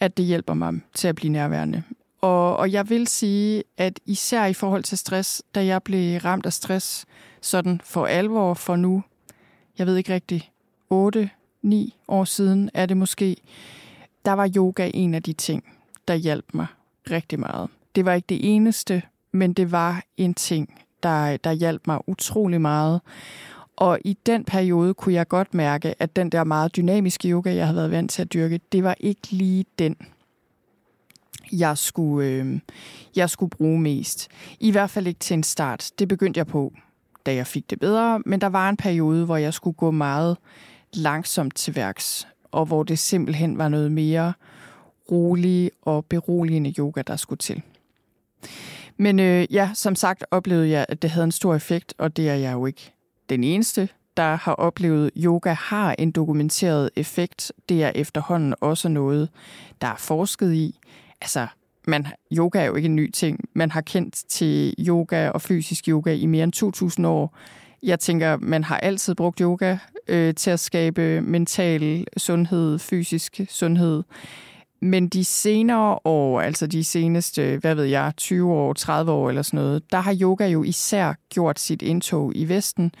At 0.00 0.16
det 0.16 0.24
hjælper 0.24 0.54
mig 0.54 0.74
til 0.94 1.08
at 1.08 1.14
blive 1.14 1.32
nærværende. 1.32 1.82
Og, 2.20 2.56
og 2.56 2.72
jeg 2.72 2.90
vil 2.90 3.06
sige, 3.06 3.62
at 3.76 4.00
især 4.06 4.46
i 4.46 4.54
forhold 4.54 4.82
til 4.82 4.98
stress, 4.98 5.42
da 5.54 5.66
jeg 5.66 5.82
blev 5.82 6.18
ramt 6.18 6.46
af 6.46 6.52
stress, 6.52 7.06
sådan 7.40 7.80
for 7.84 8.06
alvor 8.06 8.54
for 8.54 8.76
nu, 8.76 9.02
jeg 9.78 9.86
ved 9.86 9.96
ikke 9.96 10.14
rigtigt, 10.14 10.50
8-9 10.92 11.76
år 12.08 12.24
siden 12.24 12.70
er 12.74 12.86
det 12.86 12.96
måske, 12.96 13.36
der 14.26 14.32
var 14.32 14.50
yoga 14.56 14.90
en 14.94 15.14
af 15.14 15.22
de 15.22 15.32
ting, 15.32 15.64
der 16.08 16.14
hjalp 16.14 16.44
mig 16.54 16.66
rigtig 17.10 17.40
meget. 17.40 17.70
Det 17.94 18.04
var 18.04 18.12
ikke 18.12 18.26
det 18.26 18.54
eneste, 18.54 19.02
men 19.32 19.52
det 19.52 19.72
var 19.72 20.02
en 20.16 20.34
ting, 20.34 20.74
der, 21.02 21.36
der 21.36 21.52
hjalp 21.52 21.86
mig 21.86 22.08
utrolig 22.08 22.60
meget. 22.60 23.00
Og 23.76 23.98
i 24.04 24.16
den 24.26 24.44
periode 24.44 24.94
kunne 24.94 25.14
jeg 25.14 25.28
godt 25.28 25.54
mærke, 25.54 25.94
at 25.98 26.16
den 26.16 26.30
der 26.30 26.44
meget 26.44 26.76
dynamiske 26.76 27.30
yoga, 27.30 27.54
jeg 27.54 27.66
havde 27.66 27.76
været 27.76 27.90
vant 27.90 28.10
til 28.10 28.22
at 28.22 28.32
dyrke, 28.32 28.60
det 28.72 28.84
var 28.84 28.96
ikke 29.00 29.30
lige 29.30 29.64
den, 29.78 29.96
jeg 31.52 31.78
skulle, 31.78 32.28
øh, 32.28 32.60
jeg 33.16 33.30
skulle 33.30 33.50
bruge 33.50 33.80
mest. 33.80 34.28
I 34.60 34.70
hvert 34.70 34.90
fald 34.90 35.06
ikke 35.06 35.20
til 35.20 35.34
en 35.34 35.42
start. 35.42 35.90
Det 35.98 36.08
begyndte 36.08 36.38
jeg 36.38 36.46
på, 36.46 36.72
da 37.26 37.34
jeg 37.34 37.46
fik 37.46 37.70
det 37.70 37.80
bedre, 37.80 38.22
men 38.26 38.40
der 38.40 38.46
var 38.46 38.68
en 38.68 38.76
periode, 38.76 39.24
hvor 39.24 39.36
jeg 39.36 39.54
skulle 39.54 39.74
gå 39.74 39.90
meget 39.90 40.36
langsomt 40.92 41.54
til 41.54 41.76
værks, 41.76 42.28
og 42.56 42.66
hvor 42.66 42.82
det 42.82 42.98
simpelthen 42.98 43.58
var 43.58 43.68
noget 43.68 43.92
mere 43.92 44.32
rolig 45.10 45.70
og 45.82 46.04
beroligende 46.04 46.74
yoga, 46.78 47.02
der 47.02 47.16
skulle 47.16 47.38
til. 47.38 47.62
Men 48.96 49.20
øh, 49.20 49.46
ja, 49.50 49.70
som 49.74 49.94
sagt 49.94 50.24
oplevede 50.30 50.70
jeg, 50.70 50.86
at 50.88 51.02
det 51.02 51.10
havde 51.10 51.24
en 51.24 51.32
stor 51.32 51.54
effekt, 51.54 51.94
og 51.98 52.16
det 52.16 52.28
er 52.28 52.34
jeg 52.34 52.52
jo 52.52 52.66
ikke 52.66 52.92
den 53.28 53.44
eneste, 53.44 53.88
der 54.16 54.36
har 54.36 54.52
oplevet, 54.52 55.06
at 55.06 55.12
yoga 55.16 55.52
har 55.52 55.94
en 55.98 56.10
dokumenteret 56.10 56.90
effekt. 56.96 57.52
Det 57.68 57.84
er 57.84 57.92
efterhånden 57.94 58.54
også 58.60 58.88
noget, 58.88 59.28
der 59.80 59.86
er 59.86 59.96
forsket 59.98 60.54
i. 60.54 60.80
Altså, 61.20 61.46
man, 61.86 62.06
yoga 62.32 62.60
er 62.60 62.64
jo 62.64 62.74
ikke 62.74 62.86
en 62.86 62.96
ny 62.96 63.10
ting. 63.10 63.40
Man 63.54 63.70
har 63.70 63.80
kendt 63.80 64.14
til 64.28 64.74
yoga 64.78 65.28
og 65.28 65.42
fysisk 65.42 65.88
yoga 65.88 66.12
i 66.12 66.26
mere 66.26 66.44
end 66.44 66.96
2.000 67.00 67.06
år. 67.06 67.38
Jeg 67.82 68.00
tænker, 68.00 68.36
man 68.36 68.64
har 68.64 68.76
altid 68.76 69.14
brugt 69.14 69.38
yoga 69.38 69.78
øh, 70.08 70.34
til 70.34 70.50
at 70.50 70.60
skabe 70.60 71.20
mental 71.20 72.06
sundhed, 72.16 72.78
fysisk 72.78 73.40
sundhed. 73.48 74.02
Men 74.80 75.08
de 75.08 75.24
senere 75.24 75.98
år, 76.04 76.40
altså 76.40 76.66
de 76.66 76.84
seneste, 76.84 77.58
hvad 77.60 77.74
ved 77.74 77.84
jeg, 77.84 78.12
20 78.16 78.52
år, 78.52 78.72
30 78.72 79.12
år 79.12 79.28
eller 79.28 79.42
sådan 79.42 79.60
noget, 79.60 79.92
der 79.92 80.00
har 80.00 80.18
yoga 80.20 80.46
jo 80.46 80.62
især 80.62 81.14
gjort 81.30 81.60
sit 81.60 81.82
indtog 81.82 82.32
i 82.34 82.48
Vesten, 82.48 82.92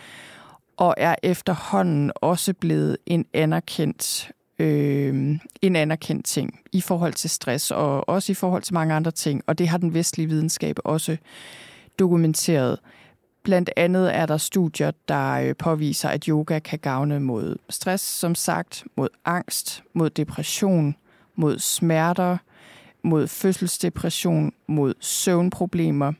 og 0.76 0.94
er 0.96 1.14
efterhånden 1.22 2.12
også 2.14 2.54
blevet 2.54 2.96
en 3.06 3.24
anerkendt 3.34 4.30
øh, 4.58 5.38
en 5.62 5.76
anerkendt 5.76 6.26
ting 6.26 6.60
i 6.72 6.80
forhold 6.80 7.12
til 7.12 7.30
stress, 7.30 7.70
og 7.70 8.08
også 8.08 8.32
i 8.32 8.34
forhold 8.34 8.62
til 8.62 8.74
mange 8.74 8.94
andre 8.94 9.10
ting. 9.10 9.42
Og 9.46 9.58
det 9.58 9.68
har 9.68 9.78
den 9.78 9.94
vestlige 9.94 10.28
videnskab 10.28 10.76
også 10.84 11.16
dokumenteret. 11.98 12.78
Blandt 13.46 13.70
andet 13.76 14.16
er 14.16 14.26
der 14.26 14.36
studier, 14.36 14.90
der 15.08 15.32
øh, 15.32 15.54
påviser, 15.58 16.08
at 16.08 16.24
yoga 16.24 16.58
kan 16.58 16.78
gavne 16.78 17.20
mod 17.20 17.56
stress, 17.70 18.04
som 18.04 18.34
sagt, 18.34 18.84
mod 18.96 19.08
angst, 19.24 19.82
mod 19.92 20.10
depression, 20.10 20.96
mod 21.36 21.58
smerter, 21.58 22.36
mod 23.02 23.28
fødselsdepression, 23.28 24.52
mod 24.66 24.94
søvnproblemer, 25.00 26.12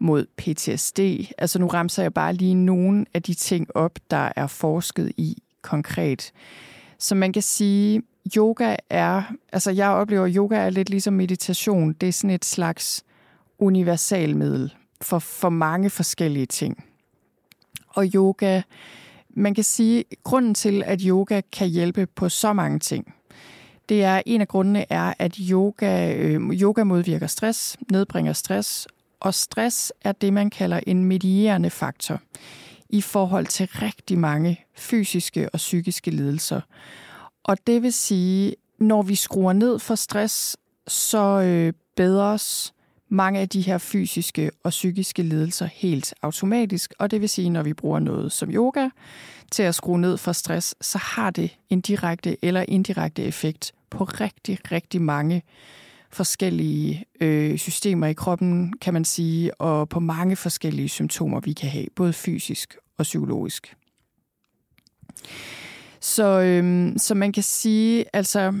mod 0.00 0.26
PTSD. 0.36 1.00
Altså 1.38 1.58
nu 1.58 1.66
ramser 1.66 2.02
jeg 2.02 2.14
bare 2.14 2.32
lige 2.32 2.54
nogle 2.54 3.06
af 3.14 3.22
de 3.22 3.34
ting 3.34 3.76
op, 3.76 3.98
der 4.10 4.32
er 4.36 4.46
forsket 4.46 5.12
i 5.16 5.42
konkret. 5.62 6.32
Så 6.98 7.14
man 7.14 7.32
kan 7.32 7.42
sige, 7.42 8.02
yoga 8.36 8.76
er, 8.90 9.22
altså 9.52 9.70
jeg 9.70 9.88
oplever, 9.88 10.24
at 10.24 10.34
yoga 10.34 10.56
er 10.56 10.70
lidt 10.70 10.90
ligesom 10.90 11.14
meditation. 11.14 11.92
Det 11.92 12.08
er 12.08 12.12
sådan 12.12 12.30
et 12.30 12.44
slags 12.44 13.04
universalmiddel 13.58 14.74
for, 15.00 15.18
for 15.18 15.48
mange 15.48 15.90
forskellige 15.90 16.46
ting. 16.46 16.84
Og 17.88 18.06
yoga, 18.14 18.62
man 19.30 19.54
kan 19.54 19.64
sige, 19.64 20.04
grunden 20.24 20.54
til, 20.54 20.82
at 20.86 21.00
yoga 21.02 21.40
kan 21.52 21.68
hjælpe 21.68 22.06
på 22.06 22.28
så 22.28 22.52
mange 22.52 22.78
ting, 22.78 23.14
det 23.88 24.04
er, 24.04 24.22
en 24.26 24.40
af 24.40 24.48
grundene 24.48 24.92
er, 24.92 25.14
at 25.18 25.36
yoga, 25.50 26.14
øh, 26.16 26.40
yoga 26.40 26.84
modvirker 26.84 27.26
stress, 27.26 27.76
nedbringer 27.90 28.32
stress, 28.32 28.88
og 29.20 29.34
stress 29.34 29.92
er 30.02 30.12
det, 30.12 30.32
man 30.32 30.50
kalder 30.50 30.80
en 30.86 31.04
medierende 31.04 31.70
faktor 31.70 32.20
i 32.88 33.00
forhold 33.00 33.46
til 33.46 33.66
rigtig 33.66 34.18
mange 34.18 34.64
fysiske 34.76 35.48
og 35.52 35.56
psykiske 35.56 36.10
lidelser. 36.10 36.60
Og 37.44 37.56
det 37.66 37.82
vil 37.82 37.92
sige, 37.92 38.54
når 38.78 39.02
vi 39.02 39.14
skruer 39.14 39.52
ned 39.52 39.78
for 39.78 39.94
stress, 39.94 40.56
så 40.86 41.40
øh, 41.40 41.72
bedres 41.96 42.74
mange 43.08 43.40
af 43.40 43.48
de 43.48 43.60
her 43.60 43.78
fysiske 43.78 44.50
og 44.64 44.70
psykiske 44.70 45.22
lidelser 45.22 45.66
helt 45.66 46.14
automatisk. 46.22 46.94
Og 46.98 47.10
det 47.10 47.20
vil 47.20 47.28
sige, 47.28 47.50
når 47.50 47.62
vi 47.62 47.72
bruger 47.72 47.98
noget 47.98 48.32
som 48.32 48.50
yoga 48.50 48.88
til 49.50 49.62
at 49.62 49.74
skrue 49.74 50.00
ned 50.00 50.16
for 50.16 50.32
stress, 50.32 50.74
så 50.80 50.98
har 50.98 51.30
det 51.30 51.56
en 51.70 51.80
direkte 51.80 52.44
eller 52.44 52.64
indirekte 52.68 53.22
effekt 53.22 53.72
på 53.90 54.04
rigtig, 54.04 54.58
rigtig 54.72 55.02
mange 55.02 55.42
forskellige 56.10 57.04
øh, 57.20 57.58
systemer 57.58 58.06
i 58.06 58.12
kroppen, 58.12 58.72
kan 58.80 58.94
man 58.94 59.04
sige, 59.04 59.60
og 59.60 59.88
på 59.88 60.00
mange 60.00 60.36
forskellige 60.36 60.88
symptomer, 60.88 61.40
vi 61.40 61.52
kan 61.52 61.70
have, 61.70 61.86
både 61.96 62.12
fysisk 62.12 62.76
og 62.98 63.02
psykologisk. 63.02 63.76
Så, 66.00 66.40
øhm, 66.40 66.98
så 66.98 67.14
man 67.14 67.32
kan 67.32 67.42
sige, 67.42 68.04
altså 68.12 68.54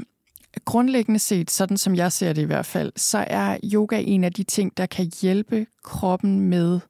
grundlæggende 0.64 1.18
set, 1.18 1.50
sådan 1.50 1.76
som 1.76 1.94
jeg 1.94 2.12
ser 2.12 2.32
det 2.32 2.42
i 2.42 2.44
hvert 2.44 2.66
fald, 2.66 2.92
så 2.96 3.24
er 3.26 3.58
yoga 3.64 4.00
en 4.00 4.24
af 4.24 4.32
de 4.32 4.42
ting, 4.42 4.76
der 4.76 4.86
kan 4.86 5.10
hjælpe 5.22 5.66
kroppen 5.84 6.40
med 6.40 6.80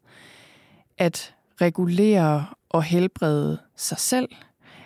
at 0.98 1.34
regulere 1.60 2.46
og 2.68 2.82
helbrede 2.82 3.58
sig 3.76 3.98
selv. 3.98 4.28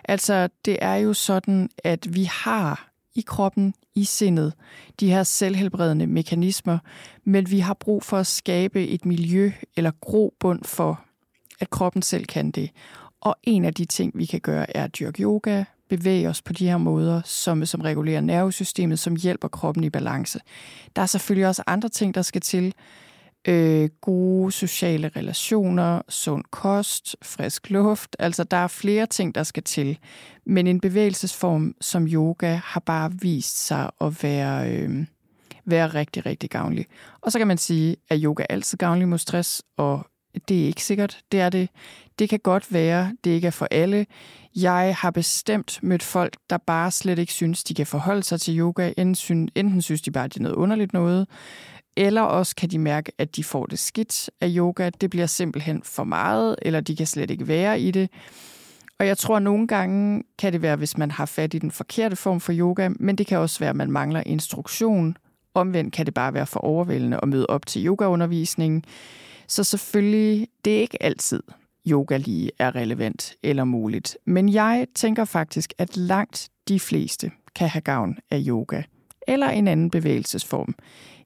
Altså, 0.03 0.49
det 0.65 0.77
er 0.81 0.95
jo 0.95 1.13
sådan, 1.13 1.69
at 1.83 2.15
vi 2.15 2.23
har 2.23 2.89
i 3.15 3.21
kroppen, 3.21 3.73
i 3.95 4.03
sindet, 4.03 4.53
de 4.99 5.09
her 5.09 5.23
selvhelbredende 5.23 6.07
mekanismer, 6.07 6.77
men 7.23 7.51
vi 7.51 7.59
har 7.59 7.73
brug 7.73 8.03
for 8.03 8.17
at 8.17 8.27
skabe 8.27 8.87
et 8.87 9.05
miljø 9.05 9.51
eller 9.77 9.91
grobund 10.01 10.63
for, 10.63 11.05
at 11.59 11.69
kroppen 11.69 12.01
selv 12.01 12.25
kan 12.25 12.51
det. 12.51 12.69
Og 13.21 13.35
en 13.43 13.65
af 13.65 13.73
de 13.73 13.85
ting, 13.85 14.11
vi 14.15 14.25
kan 14.25 14.39
gøre, 14.39 14.77
er 14.77 14.83
at 14.83 14.95
dyrke 14.99 15.23
yoga, 15.23 15.63
bevæge 15.89 16.29
os 16.29 16.41
på 16.41 16.53
de 16.53 16.67
her 16.67 16.77
måder, 16.77 17.21
som, 17.25 17.65
som 17.65 17.81
regulerer 17.81 18.21
nervesystemet, 18.21 18.99
som 18.99 19.15
hjælper 19.15 19.47
kroppen 19.47 19.83
i 19.83 19.89
balance. 19.89 20.39
Der 20.95 21.01
er 21.01 21.05
selvfølgelig 21.05 21.47
også 21.47 21.63
andre 21.67 21.89
ting, 21.89 22.15
der 22.15 22.21
skal 22.21 22.41
til. 22.41 22.73
Øh, 23.47 23.89
gode 24.01 24.51
sociale 24.51 25.11
relationer, 25.15 26.01
sund 26.09 26.43
kost, 26.51 27.15
frisk 27.21 27.69
luft. 27.69 28.15
Altså, 28.19 28.43
der 28.43 28.57
er 28.57 28.67
flere 28.67 29.05
ting, 29.05 29.35
der 29.35 29.43
skal 29.43 29.63
til. 29.63 29.97
Men 30.45 30.67
en 30.67 30.79
bevægelsesform 30.79 31.75
som 31.81 32.07
yoga 32.07 32.59
har 32.63 32.79
bare 32.79 33.11
vist 33.21 33.65
sig 33.65 33.89
at 34.01 34.23
være 34.23 34.71
øh, 34.71 35.05
være 35.65 35.87
rigtig, 35.87 36.25
rigtig 36.25 36.49
gavnlig. 36.49 36.85
Og 37.21 37.31
så 37.31 37.37
kan 37.37 37.47
man 37.47 37.57
sige, 37.57 37.95
at 38.09 38.19
yoga 38.21 38.43
er 38.43 38.53
altid 38.53 38.77
gavnlig 38.77 39.07
mod 39.07 39.17
stress, 39.17 39.63
og 39.77 40.07
det 40.47 40.63
er 40.63 40.67
ikke 40.67 40.83
sikkert. 40.83 41.19
Det 41.31 41.39
er 41.39 41.49
det. 41.49 41.69
Det 42.19 42.29
kan 42.29 42.39
godt 42.39 42.73
være, 42.73 43.17
det 43.23 43.31
ikke 43.31 43.47
er 43.47 43.51
for 43.51 43.67
alle. 43.71 44.05
Jeg 44.55 44.95
har 44.99 45.11
bestemt 45.11 45.79
mødt 45.83 46.03
folk, 46.03 46.37
der 46.49 46.57
bare 46.57 46.91
slet 46.91 47.19
ikke 47.19 47.33
synes, 47.33 47.63
de 47.63 47.73
kan 47.73 47.87
forholde 47.87 48.23
sig 48.23 48.41
til 48.41 48.59
yoga. 48.59 48.93
Enten, 48.97 49.49
enten 49.55 49.81
synes 49.81 50.01
de 50.01 50.11
bare, 50.11 50.23
at 50.23 50.33
det 50.33 50.39
er 50.39 50.43
noget 50.43 50.55
underligt 50.55 50.93
noget, 50.93 51.27
eller 51.95 52.21
også 52.21 52.55
kan 52.55 52.69
de 52.69 52.79
mærke, 52.79 53.11
at 53.17 53.35
de 53.35 53.43
får 53.43 53.65
det 53.65 53.79
skidt 53.79 54.29
af 54.41 54.47
yoga. 54.49 54.89
Det 55.01 55.09
bliver 55.09 55.25
simpelthen 55.25 55.81
for 55.83 56.03
meget, 56.03 56.55
eller 56.61 56.81
de 56.81 56.95
kan 56.95 57.07
slet 57.07 57.31
ikke 57.31 57.47
være 57.47 57.79
i 57.79 57.91
det. 57.91 58.09
Og 58.99 59.07
jeg 59.07 59.17
tror, 59.17 59.35
at 59.35 59.43
nogle 59.43 59.67
gange 59.67 60.23
kan 60.39 60.53
det 60.53 60.61
være, 60.61 60.75
hvis 60.75 60.97
man 60.97 61.11
har 61.11 61.25
fat 61.25 61.53
i 61.53 61.59
den 61.59 61.71
forkerte 61.71 62.15
form 62.15 62.39
for 62.39 62.53
yoga, 62.55 62.89
men 62.99 63.15
det 63.15 63.27
kan 63.27 63.37
også 63.37 63.59
være, 63.59 63.69
at 63.69 63.75
man 63.75 63.91
mangler 63.91 64.23
instruktion. 64.25 65.17
Omvendt 65.53 65.93
kan 65.93 66.05
det 66.05 66.13
bare 66.13 66.33
være 66.33 66.45
for 66.45 66.59
overvældende 66.59 67.19
at 67.21 67.27
møde 67.27 67.45
op 67.47 67.65
til 67.65 67.85
yogaundervisningen. 67.85 68.83
Så 69.47 69.63
selvfølgelig, 69.63 70.47
det 70.65 70.77
er 70.77 70.81
ikke 70.81 71.03
altid 71.03 71.43
yoga 71.87 72.17
lige 72.17 72.51
er 72.59 72.75
relevant 72.75 73.35
eller 73.43 73.63
muligt. 73.63 74.17
Men 74.25 74.53
jeg 74.53 74.87
tænker 74.95 75.25
faktisk, 75.25 75.73
at 75.77 75.97
langt 75.97 76.49
de 76.67 76.79
fleste 76.79 77.31
kan 77.55 77.69
have 77.69 77.81
gavn 77.81 78.17
af 78.31 78.43
yoga 78.47 78.81
eller 79.27 79.49
en 79.49 79.67
anden 79.67 79.89
bevægelsesform 79.89 80.75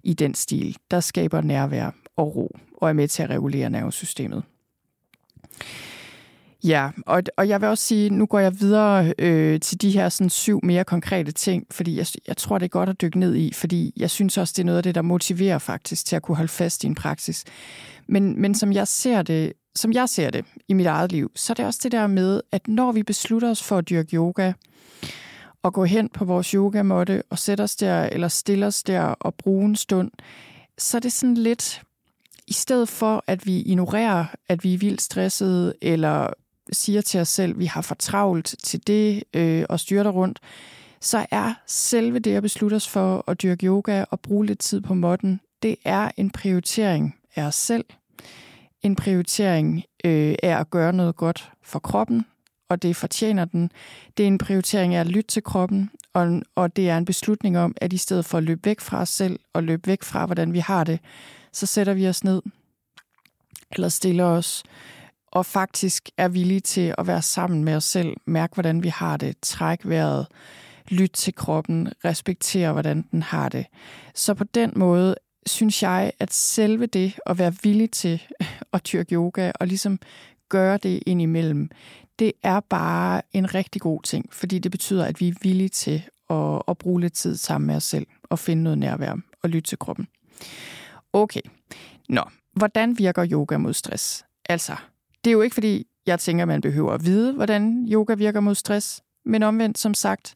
i 0.04 0.14
den 0.14 0.34
stil, 0.34 0.78
der 0.92 1.00
skaber 1.00 1.42
nærvær 1.42 1.92
og 2.16 2.36
ro 2.36 2.58
og 2.78 2.90
er 2.90 2.94
med 2.94 3.08
til 3.08 3.24
at 3.24 3.30
regulere 3.30 3.70
nervesystemet. 3.70 4.44
Ja, 6.64 6.90
og, 7.06 7.24
og 7.38 7.50
jeg 7.50 7.62
vil 7.62 7.70
også 7.70 7.84
sige, 7.84 8.10
nu 8.10 8.26
går 8.26 8.40
jeg 8.40 8.60
videre 8.60 9.14
øh, 9.20 9.60
til 9.60 9.82
de 9.82 9.92
her 9.92 10.10
sådan, 10.10 10.30
syv 10.30 10.60
mere 10.64 10.84
konkrete 10.84 11.32
ting, 11.32 11.66
fordi 11.72 11.98
jeg, 11.98 12.06
jeg 12.28 12.38
tror, 12.38 12.58
det 12.58 12.66
er 12.66 12.70
godt 12.70 12.90
at 12.90 13.02
dykke 13.02 13.20
ned 13.20 13.36
i, 13.36 13.54
fordi 13.54 13.94
jeg 13.98 14.10
synes 14.10 14.38
også, 14.38 14.54
det 14.58 14.62
er 14.62 14.66
noget 14.66 14.78
af 14.78 14.84
det, 14.84 14.96
der 14.96 15.02
motiverer 15.02 15.58
faktisk 15.58 16.06
til 16.06 16.16
at 16.16 16.22
kunne 16.22 16.38
holde 16.38 16.52
fast 16.52 16.84
i 16.84 16.88
en 16.88 16.96
praksis. 16.96 17.44
Men, 18.08 18.42
men 18.42 18.56
som 18.56 18.74
jeg 18.74 18.88
ser 18.88 19.22
det, 19.22 19.54
som 19.78 19.94
jeg 19.94 20.10
ser 20.10 20.30
det 20.30 20.46
i 20.68 20.74
mit 20.74 20.86
eget 20.86 21.12
liv, 21.12 21.32
så 21.36 21.54
er 21.54 21.56
det 21.56 21.66
også 21.66 21.80
det 21.84 21.92
der 21.92 22.08
med, 22.08 22.42
at 22.52 22.68
når 22.68 22.92
vi 22.92 23.04
beslutter 23.04 23.50
os 23.50 23.64
for 23.64 23.78
at 23.78 23.90
dyrke 23.90 24.16
yoga, 24.16 24.54
og 25.64 25.74
gå 25.74 25.84
hen 25.84 26.10
på 26.10 26.26
vores 26.26 26.48
yogamåtte 26.48 27.24
og 27.30 27.40
sætte 27.40 27.62
os 27.62 27.76
der, 27.76 28.04
eller 28.04 28.28
stille 28.28 28.66
os 28.66 28.84
der 28.84 29.02
og 29.02 29.36
bruge 29.36 29.66
en 29.66 29.76
stund, 29.76 30.12
så 30.78 30.98
er 30.98 31.00
det 31.00 31.12
sådan 31.12 31.38
lidt, 31.38 31.82
i 32.48 32.54
stedet 32.54 32.90
for 32.90 33.24
at 33.28 33.46
vi 33.46 33.62
ignorerer, 33.62 34.26
at 34.50 34.64
vi 34.64 34.74
er 34.74 34.78
vildt 34.78 35.02
stressede, 35.02 35.74
eller 35.82 36.28
siger 36.72 37.02
til 37.02 37.20
os 37.20 37.30
selv, 37.30 37.52
at 37.52 37.60
vi 37.60 37.66
har 37.66 37.82
for 37.82 37.96
travlt 37.96 38.56
til 38.64 38.88
det 38.88 39.24
øh, 39.34 39.66
og 39.70 39.80
styrter 39.80 40.12
rundt, 40.12 40.40
så 41.02 41.26
er 41.32 41.54
selve 41.68 42.20
det 42.20 42.36
at 42.36 42.44
beslutte 42.44 42.76
os 42.76 42.88
for 42.88 43.24
at 43.28 43.42
dyrke 43.42 43.66
yoga 43.66 44.06
og 44.12 44.20
bruge 44.20 44.46
lidt 44.46 44.60
tid 44.60 44.82
på 44.82 44.94
måtten, 44.94 45.40
det 45.64 45.76
er 45.86 46.12
en 46.18 46.30
prioritering 46.30 47.16
af 47.36 47.44
os 47.44 47.56
selv. 47.56 47.86
En 48.82 48.96
prioritering 48.96 49.84
øh, 50.06 50.36
af 50.44 50.60
at 50.60 50.70
gøre 50.70 50.94
noget 50.94 51.16
godt 51.16 51.52
for 51.64 51.80
kroppen, 51.80 52.26
og 52.70 52.82
det 52.82 52.96
fortjener 52.96 53.46
den. 53.46 53.72
Det 54.18 54.24
er 54.24 54.28
en 54.28 54.38
prioritering 54.38 54.96
af 54.96 55.00
at 55.00 55.08
lytte 55.08 55.28
til 55.32 55.44
kroppen, 55.44 55.90
og, 56.14 56.42
og 56.56 56.76
det 56.76 56.90
er 56.90 56.98
en 56.98 57.06
beslutning 57.06 57.58
om, 57.58 57.76
at 57.78 57.94
i 57.94 57.98
stedet 57.98 58.26
for 58.26 58.38
at 58.38 58.44
løbe 58.44 58.62
væk 58.66 58.80
fra 58.80 59.02
os 59.02 59.10
selv 59.10 59.40
og 59.54 59.64
løbe 59.64 59.88
væk 59.88 60.04
fra, 60.04 60.26
hvordan 60.26 60.54
vi 60.54 60.60
har 60.60 60.84
det, 60.84 61.00
så 61.52 61.66
sætter 61.66 61.94
vi 61.94 62.08
os 62.08 62.24
ned 62.24 62.42
eller 63.72 63.90
stiller 63.90 64.26
os 64.26 64.64
og 65.32 65.46
faktisk 65.46 66.10
er 66.18 66.28
villige 66.28 66.60
til 66.60 66.96
at 66.98 67.08
være 67.08 67.22
sammen 67.22 67.64
med 67.64 67.76
os 67.76 67.84
selv, 67.84 68.14
mærke, 68.26 68.54
hvordan 68.54 68.84
vi 68.84 68.90
har 68.90 69.18
det, 69.18 69.36
træk 69.42 69.80
vejret, 69.84 70.28
lytte 70.88 71.16
til 71.16 71.36
kroppen, 71.36 71.94
respektere, 72.06 72.72
hvordan 72.72 73.06
den 73.12 73.22
har 73.22 73.50
det. 73.50 73.66
Så 74.16 74.34
på 74.34 74.44
den 74.44 74.74
måde 74.76 75.16
synes 75.50 75.84
jeg, 75.84 76.12
at 76.20 76.34
selve 76.34 76.86
det 76.86 77.20
at 77.26 77.38
være 77.38 77.54
villig 77.64 77.92
til 77.92 78.24
at 78.74 78.88
dyrke 78.92 79.16
yoga 79.16 79.52
og 79.60 79.68
ligesom 79.68 80.00
gøre 80.50 80.78
det 80.78 81.04
indimellem, 81.06 81.70
det 82.20 82.32
er 82.44 82.60
bare 82.60 83.22
en 83.34 83.54
rigtig 83.54 83.82
god 83.82 84.02
ting, 84.04 84.34
fordi 84.34 84.60
det 84.60 84.72
betyder, 84.72 85.06
at 85.06 85.20
vi 85.20 85.28
er 85.28 85.34
villige 85.42 85.70
til 85.70 86.04
at, 86.30 86.62
at 86.68 86.78
bruge 86.78 87.02
lidt 87.02 87.14
tid 87.14 87.38
sammen 87.38 87.68
med 87.68 87.76
os 87.76 87.84
selv 87.84 88.08
og 88.24 88.40
finde 88.40 88.64
noget 88.64 88.78
nærvær 88.78 89.16
og 89.44 89.50
lytte 89.50 89.70
til 89.70 89.80
kroppen. 89.80 90.08
Okay, 91.14 91.42
nå, 92.10 92.24
hvordan 92.54 92.98
virker 92.98 93.28
yoga 93.32 93.58
mod 93.58 93.74
stress? 93.74 94.26
Altså, 94.50 94.76
det 95.24 95.30
er 95.30 95.34
jo 95.34 95.42
ikke 95.42 95.54
fordi, 95.54 95.88
jeg 96.06 96.20
tænker, 96.20 96.46
man 96.46 96.62
behøver 96.62 96.92
at 96.92 97.06
vide, 97.06 97.34
hvordan 97.34 97.88
yoga 97.92 98.14
virker 98.14 98.40
mod 98.40 98.56
stress, 98.56 99.02
men 99.26 99.44
omvendt, 99.44 99.78
som 99.78 99.94
sagt, 99.94 100.36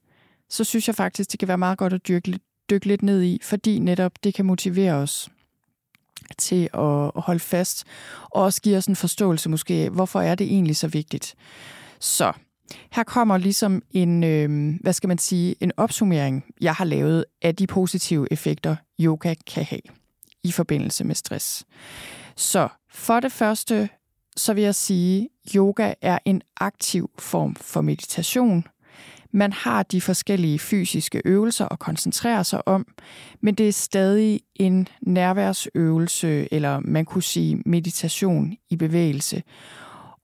så 0.49 0.63
synes 0.63 0.87
jeg 0.87 0.95
faktisk, 0.95 1.31
det 1.31 1.39
kan 1.39 1.47
være 1.47 1.57
meget 1.57 1.77
godt 1.77 1.93
at 1.93 2.07
dykke, 2.07 2.39
dykke 2.71 2.87
lidt 2.87 3.03
ned 3.03 3.21
i, 3.23 3.39
fordi 3.43 3.79
netop 3.79 4.11
det 4.23 4.33
kan 4.33 4.45
motivere 4.45 4.93
os 4.93 5.29
til 6.37 6.69
at 6.73 7.11
holde 7.15 7.39
fast, 7.39 7.83
og 8.29 8.43
også 8.43 8.61
give 8.61 8.77
os 8.77 8.85
en 8.85 8.95
forståelse 8.95 9.49
måske 9.49 9.73
af, 9.73 9.89
hvorfor 9.89 10.21
er 10.21 10.35
det 10.35 10.47
egentlig 10.47 10.75
så 10.75 10.87
vigtigt. 10.87 11.35
Så 11.99 12.33
her 12.91 13.03
kommer 13.03 13.37
ligesom 13.37 13.81
en, 13.91 14.23
øh, 14.23 14.73
hvad 14.81 14.93
skal 14.93 15.07
man 15.07 15.17
sige, 15.17 15.55
en 15.59 15.71
opsummering, 15.77 16.45
jeg 16.61 16.73
har 16.73 16.85
lavet 16.85 17.25
af 17.41 17.55
de 17.55 17.67
positive 17.67 18.27
effekter, 18.31 18.75
yoga 18.99 19.33
kan 19.47 19.65
have 19.65 19.81
i 20.43 20.51
forbindelse 20.51 21.03
med 21.03 21.15
stress. 21.15 21.65
Så 22.35 22.67
for 22.89 23.19
det 23.19 23.31
første, 23.31 23.89
så 24.37 24.53
vil 24.53 24.63
jeg 24.63 24.75
sige, 24.75 25.29
yoga 25.55 25.93
er 26.01 26.19
en 26.25 26.41
aktiv 26.57 27.09
form 27.19 27.55
for 27.55 27.81
meditation, 27.81 28.63
man 29.31 29.53
har 29.53 29.83
de 29.83 30.01
forskellige 30.01 30.59
fysiske 30.59 31.21
øvelser 31.25 31.67
at 31.71 31.79
koncentrere 31.79 32.43
sig 32.43 32.67
om, 32.67 32.87
men 33.41 33.55
det 33.55 33.67
er 33.67 33.71
stadig 33.71 34.39
en 34.55 34.87
nærværsøvelse, 35.01 36.53
eller 36.53 36.79
man 36.79 37.05
kunne 37.05 37.23
sige 37.23 37.61
meditation 37.65 38.53
i 38.69 38.75
bevægelse. 38.75 39.43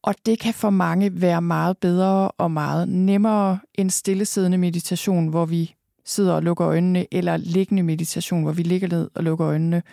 Og 0.01 0.15
det 0.25 0.39
kan 0.39 0.53
for 0.53 0.69
mange 0.69 1.21
være 1.21 1.41
meget 1.41 1.77
bedre 1.77 2.31
og 2.31 2.51
meget 2.51 2.89
nemmere 2.89 3.59
end 3.75 3.89
stillesiddende 3.89 4.57
meditation, 4.57 5.27
hvor 5.27 5.45
vi 5.45 5.75
sidder 6.05 6.33
og 6.33 6.43
lukker 6.43 6.67
øjnene, 6.67 7.05
eller 7.11 7.37
liggende 7.37 7.83
meditation, 7.83 8.43
hvor 8.43 8.51
vi 8.51 8.63
ligger 8.63 8.87
ned 8.87 9.09
og 9.15 9.23
lukker 9.23 9.47
øjnene. 9.47 9.83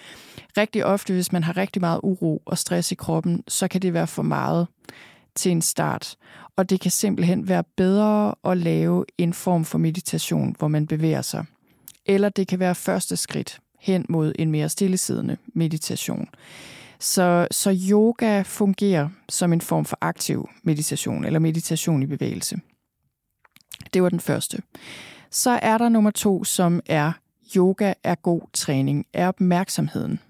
Rigtig 0.56 0.84
ofte, 0.84 1.12
hvis 1.12 1.32
man 1.32 1.42
har 1.42 1.56
rigtig 1.56 1.80
meget 1.80 2.00
uro 2.02 2.42
og 2.46 2.58
stress 2.58 2.92
i 2.92 2.94
kroppen, 2.94 3.42
så 3.48 3.68
kan 3.68 3.82
det 3.82 3.94
være 3.94 4.06
for 4.06 4.22
meget 4.22 4.66
til 5.34 5.52
en 5.52 5.62
start. 5.62 6.16
Og 6.56 6.70
det 6.70 6.80
kan 6.80 6.90
simpelthen 6.90 7.48
være 7.48 7.64
bedre 7.76 8.34
at 8.44 8.56
lave 8.56 9.04
en 9.18 9.32
form 9.32 9.64
for 9.64 9.78
meditation, 9.78 10.56
hvor 10.58 10.68
man 10.68 10.86
bevæger 10.86 11.22
sig. 11.22 11.44
Eller 12.06 12.28
det 12.28 12.48
kan 12.48 12.58
være 12.58 12.74
første 12.74 13.16
skridt 13.16 13.60
hen 13.80 14.06
mod 14.08 14.32
en 14.38 14.50
mere 14.50 14.68
stillesiddende 14.68 15.36
meditation. 15.54 16.28
Så, 16.98 17.48
så 17.50 17.76
yoga 17.90 18.42
fungerer 18.42 19.08
som 19.28 19.52
en 19.52 19.60
form 19.60 19.84
for 19.84 19.98
aktiv 20.00 20.48
meditation, 20.62 21.24
eller 21.24 21.38
meditation 21.38 22.02
i 22.02 22.06
bevægelse. 22.06 22.56
Det 23.94 24.02
var 24.02 24.08
den 24.08 24.20
første. 24.20 24.62
Så 25.30 25.50
er 25.50 25.78
der 25.78 25.88
nummer 25.88 26.10
to, 26.10 26.44
som 26.44 26.80
er 26.86 27.12
yoga 27.56 27.94
er 28.02 28.14
god 28.14 28.40
træning, 28.52 29.06
er 29.12 29.28
opmærksomheden. 29.28 30.20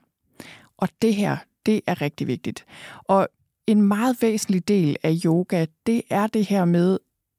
Og 0.76 0.88
det 1.02 1.14
her, 1.14 1.36
det 1.66 1.80
er 1.86 2.00
rigtig 2.00 2.26
vigtigt. 2.26 2.64
Og 3.02 3.28
en 3.66 3.82
meget 3.82 4.22
væsentlig 4.22 4.68
del 4.68 4.96
af 5.02 5.16
yoga, 5.24 5.66
det 5.86 6.02
er 6.10 6.26
det 6.26 6.46
her 6.46 6.64
med 6.64 6.98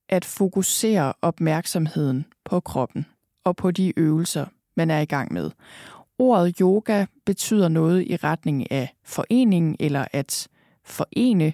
at 0.09 0.25
fokusere 0.25 1.13
opmærksomheden 1.21 2.25
på 2.45 2.59
kroppen 2.59 3.05
og 3.43 3.55
på 3.55 3.71
de 3.71 3.99
øvelser, 3.99 4.45
man 4.77 4.91
er 4.91 4.99
i 4.99 5.05
gang 5.05 5.33
med. 5.33 5.51
Ordet 6.19 6.57
yoga 6.57 7.05
betyder 7.25 7.67
noget 7.67 8.07
i 8.07 8.15
retning 8.15 8.71
af 8.71 8.95
forening 9.03 9.75
eller 9.79 10.05
at 10.13 10.47
forene, 10.85 11.53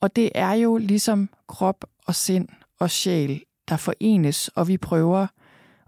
og 0.00 0.16
det 0.16 0.30
er 0.34 0.52
jo 0.52 0.76
ligesom 0.76 1.28
krop 1.48 1.84
og 2.06 2.14
sind 2.14 2.48
og 2.78 2.90
sjæl, 2.90 3.42
der 3.68 3.76
forenes, 3.76 4.48
og 4.48 4.68
vi 4.68 4.76
prøver 4.76 5.26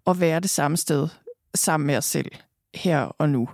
at 0.07 0.21
være 0.21 0.41
det 0.41 0.51
samme 0.51 0.77
sted 0.77 1.09
sammen 1.55 1.87
med 1.87 1.97
os 1.97 2.05
selv 2.05 2.31
her 2.75 3.01
og 3.01 3.29
nu. 3.29 3.49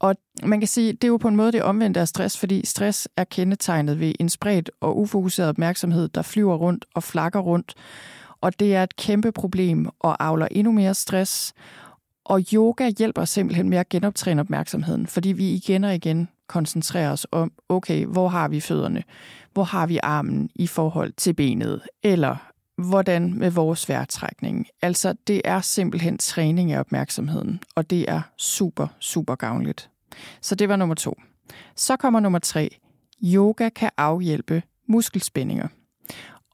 Og 0.00 0.16
man 0.44 0.60
kan 0.60 0.68
sige, 0.68 0.92
det 0.92 1.04
er 1.04 1.08
jo 1.08 1.16
på 1.16 1.28
en 1.28 1.36
måde 1.36 1.52
det 1.52 1.62
omvendte 1.62 2.00
af 2.00 2.08
stress, 2.08 2.38
fordi 2.38 2.66
stress 2.66 3.08
er 3.16 3.24
kendetegnet 3.24 4.00
ved 4.00 4.12
en 4.20 4.28
spredt 4.28 4.70
og 4.80 4.98
ufokuseret 4.98 5.48
opmærksomhed, 5.48 6.08
der 6.08 6.22
flyver 6.22 6.54
rundt 6.54 6.84
og 6.94 7.02
flakker 7.02 7.40
rundt. 7.40 7.74
Og 8.40 8.60
det 8.60 8.74
er 8.74 8.82
et 8.82 8.96
kæmpe 8.96 9.32
problem 9.32 9.88
og 10.00 10.24
avler 10.24 10.48
endnu 10.50 10.72
mere 10.72 10.94
stress. 10.94 11.52
Og 12.24 12.40
yoga 12.52 12.90
hjælper 12.98 13.24
simpelthen 13.24 13.68
med 13.68 13.78
at 13.78 13.88
genoptræne 13.88 14.40
opmærksomheden, 14.40 15.06
fordi 15.06 15.28
vi 15.28 15.50
igen 15.50 15.84
og 15.84 15.94
igen 15.94 16.28
koncentrerer 16.46 17.12
os 17.12 17.26
om, 17.32 17.52
okay, 17.68 18.06
hvor 18.06 18.28
har 18.28 18.48
vi 18.48 18.60
fødderne? 18.60 19.02
Hvor 19.52 19.64
har 19.64 19.86
vi 19.86 19.98
armen 20.02 20.50
i 20.54 20.66
forhold 20.66 21.12
til 21.12 21.34
benet? 21.34 21.82
Eller 22.02 22.49
hvordan 22.88 23.38
med 23.38 23.50
vores 23.50 23.88
vejrtrækning? 23.88 24.66
Altså, 24.82 25.14
det 25.26 25.42
er 25.44 25.60
simpelthen 25.60 26.18
træning 26.18 26.72
af 26.72 26.80
opmærksomheden, 26.80 27.60
og 27.74 27.90
det 27.90 28.10
er 28.10 28.22
super, 28.36 28.86
super 28.98 29.34
gavnligt. 29.34 29.90
Så 30.40 30.54
det 30.54 30.68
var 30.68 30.76
nummer 30.76 30.94
to. 30.94 31.20
Så 31.76 31.96
kommer 31.96 32.20
nummer 32.20 32.38
tre. 32.38 32.76
Yoga 33.24 33.68
kan 33.68 33.90
afhjælpe 33.96 34.62
muskelspændinger 34.88 35.68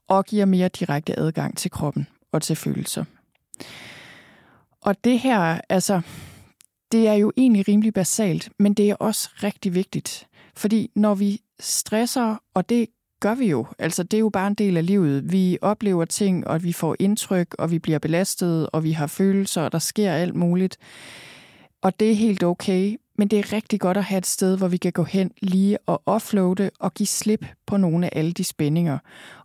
og 0.07 0.25
giver 0.25 0.45
mere 0.45 0.69
direkte 0.69 1.19
adgang 1.19 1.57
til 1.57 1.71
kroppen 1.71 2.07
og 2.31 2.41
til 2.41 2.55
følelser. 2.55 3.05
Og 4.81 5.03
det 5.03 5.19
her, 5.19 5.61
altså, 5.69 6.01
det 6.91 7.07
er 7.07 7.13
jo 7.13 7.31
egentlig 7.37 7.67
rimelig 7.67 7.93
basalt, 7.93 8.49
men 8.59 8.73
det 8.73 8.89
er 8.89 8.95
også 8.95 9.29
rigtig 9.43 9.75
vigtigt. 9.75 10.27
Fordi 10.55 10.91
når 10.95 11.15
vi 11.15 11.41
stresser, 11.59 12.35
og 12.53 12.69
det 12.69 12.87
gør 13.19 13.35
vi 13.35 13.49
jo, 13.49 13.65
altså 13.79 14.03
det 14.03 14.17
er 14.17 14.21
jo 14.21 14.29
bare 14.29 14.47
en 14.47 14.53
del 14.53 14.77
af 14.77 14.85
livet. 14.85 15.31
Vi 15.31 15.57
oplever 15.61 16.05
ting, 16.05 16.47
og 16.47 16.63
vi 16.63 16.73
får 16.73 16.95
indtryk, 16.99 17.55
og 17.59 17.71
vi 17.71 17.79
bliver 17.79 17.99
belastet, 17.99 18.69
og 18.73 18.83
vi 18.83 18.91
har 18.91 19.07
følelser, 19.07 19.61
og 19.61 19.71
der 19.71 19.79
sker 19.79 20.11
alt 20.13 20.35
muligt. 20.35 20.77
Og 21.81 21.99
det 21.99 22.11
er 22.11 22.15
helt 22.15 22.43
okay, 22.43 22.97
men 23.17 23.27
det 23.27 23.39
er 23.39 23.53
rigtig 23.53 23.79
godt 23.79 23.97
at 23.97 24.03
have 24.03 24.17
et 24.17 24.25
sted, 24.25 24.57
hvor 24.57 24.67
vi 24.67 24.77
kan 24.77 24.91
gå 24.91 25.03
hen 25.03 25.31
lige 25.41 25.77
og 25.85 26.01
offloade 26.05 26.71
og 26.79 26.93
give 26.93 27.07
slip 27.07 27.45
på 27.65 27.77
nogle 27.77 28.05
af 28.05 28.19
alle 28.19 28.31
de 28.31 28.43
spændinger. 28.43 28.97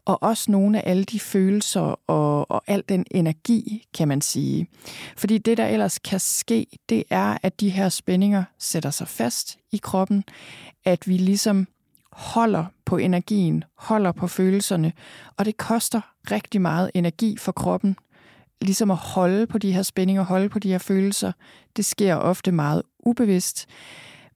Og 0.05 0.23
også 0.23 0.51
nogle 0.51 0.83
af 0.83 0.91
alle 0.91 1.05
de 1.05 1.21
følelser 1.21 2.01
og, 2.07 2.51
og 2.51 2.63
al 2.67 2.83
den 2.89 3.07
energi, 3.11 3.87
kan 3.95 4.09
man 4.09 4.21
sige. 4.21 4.67
Fordi 5.17 5.39
det, 5.39 5.57
der 5.57 5.67
ellers 5.67 5.99
kan 5.99 6.21
ske, 6.21 6.67
det 6.89 7.05
er, 7.11 7.39
at 7.43 7.61
de 7.61 7.71
her 7.71 7.89
spændinger 7.89 8.45
sætter 8.59 8.91
sig 8.91 9.09
fast 9.09 9.59
i 9.73 9.77
kroppen. 9.77 10.25
At 10.85 11.09
vi 11.09 11.17
ligesom 11.17 11.67
holder 12.13 12.65
på 12.93 12.97
energien, 12.97 13.65
holder 13.79 14.13
på 14.13 14.27
følelserne. 14.27 14.93
Og 15.37 15.45
det 15.45 15.57
koster 15.57 16.01
rigtig 16.31 16.61
meget 16.61 16.91
energi 16.95 17.37
for 17.37 17.53
kroppen 17.53 17.97
ligesom 18.61 18.91
at 18.91 18.97
holde 18.97 19.47
på 19.47 19.59
de 19.59 19.73
her 19.73 19.83
spændinger, 19.83 20.23
holde 20.23 20.49
på 20.49 20.59
de 20.59 20.69
her 20.69 20.79
følelser, 20.79 21.33
det 21.77 21.85
sker 21.85 22.15
ofte 22.15 22.53
meget 22.53 22.83
ubevidst. 22.99 23.67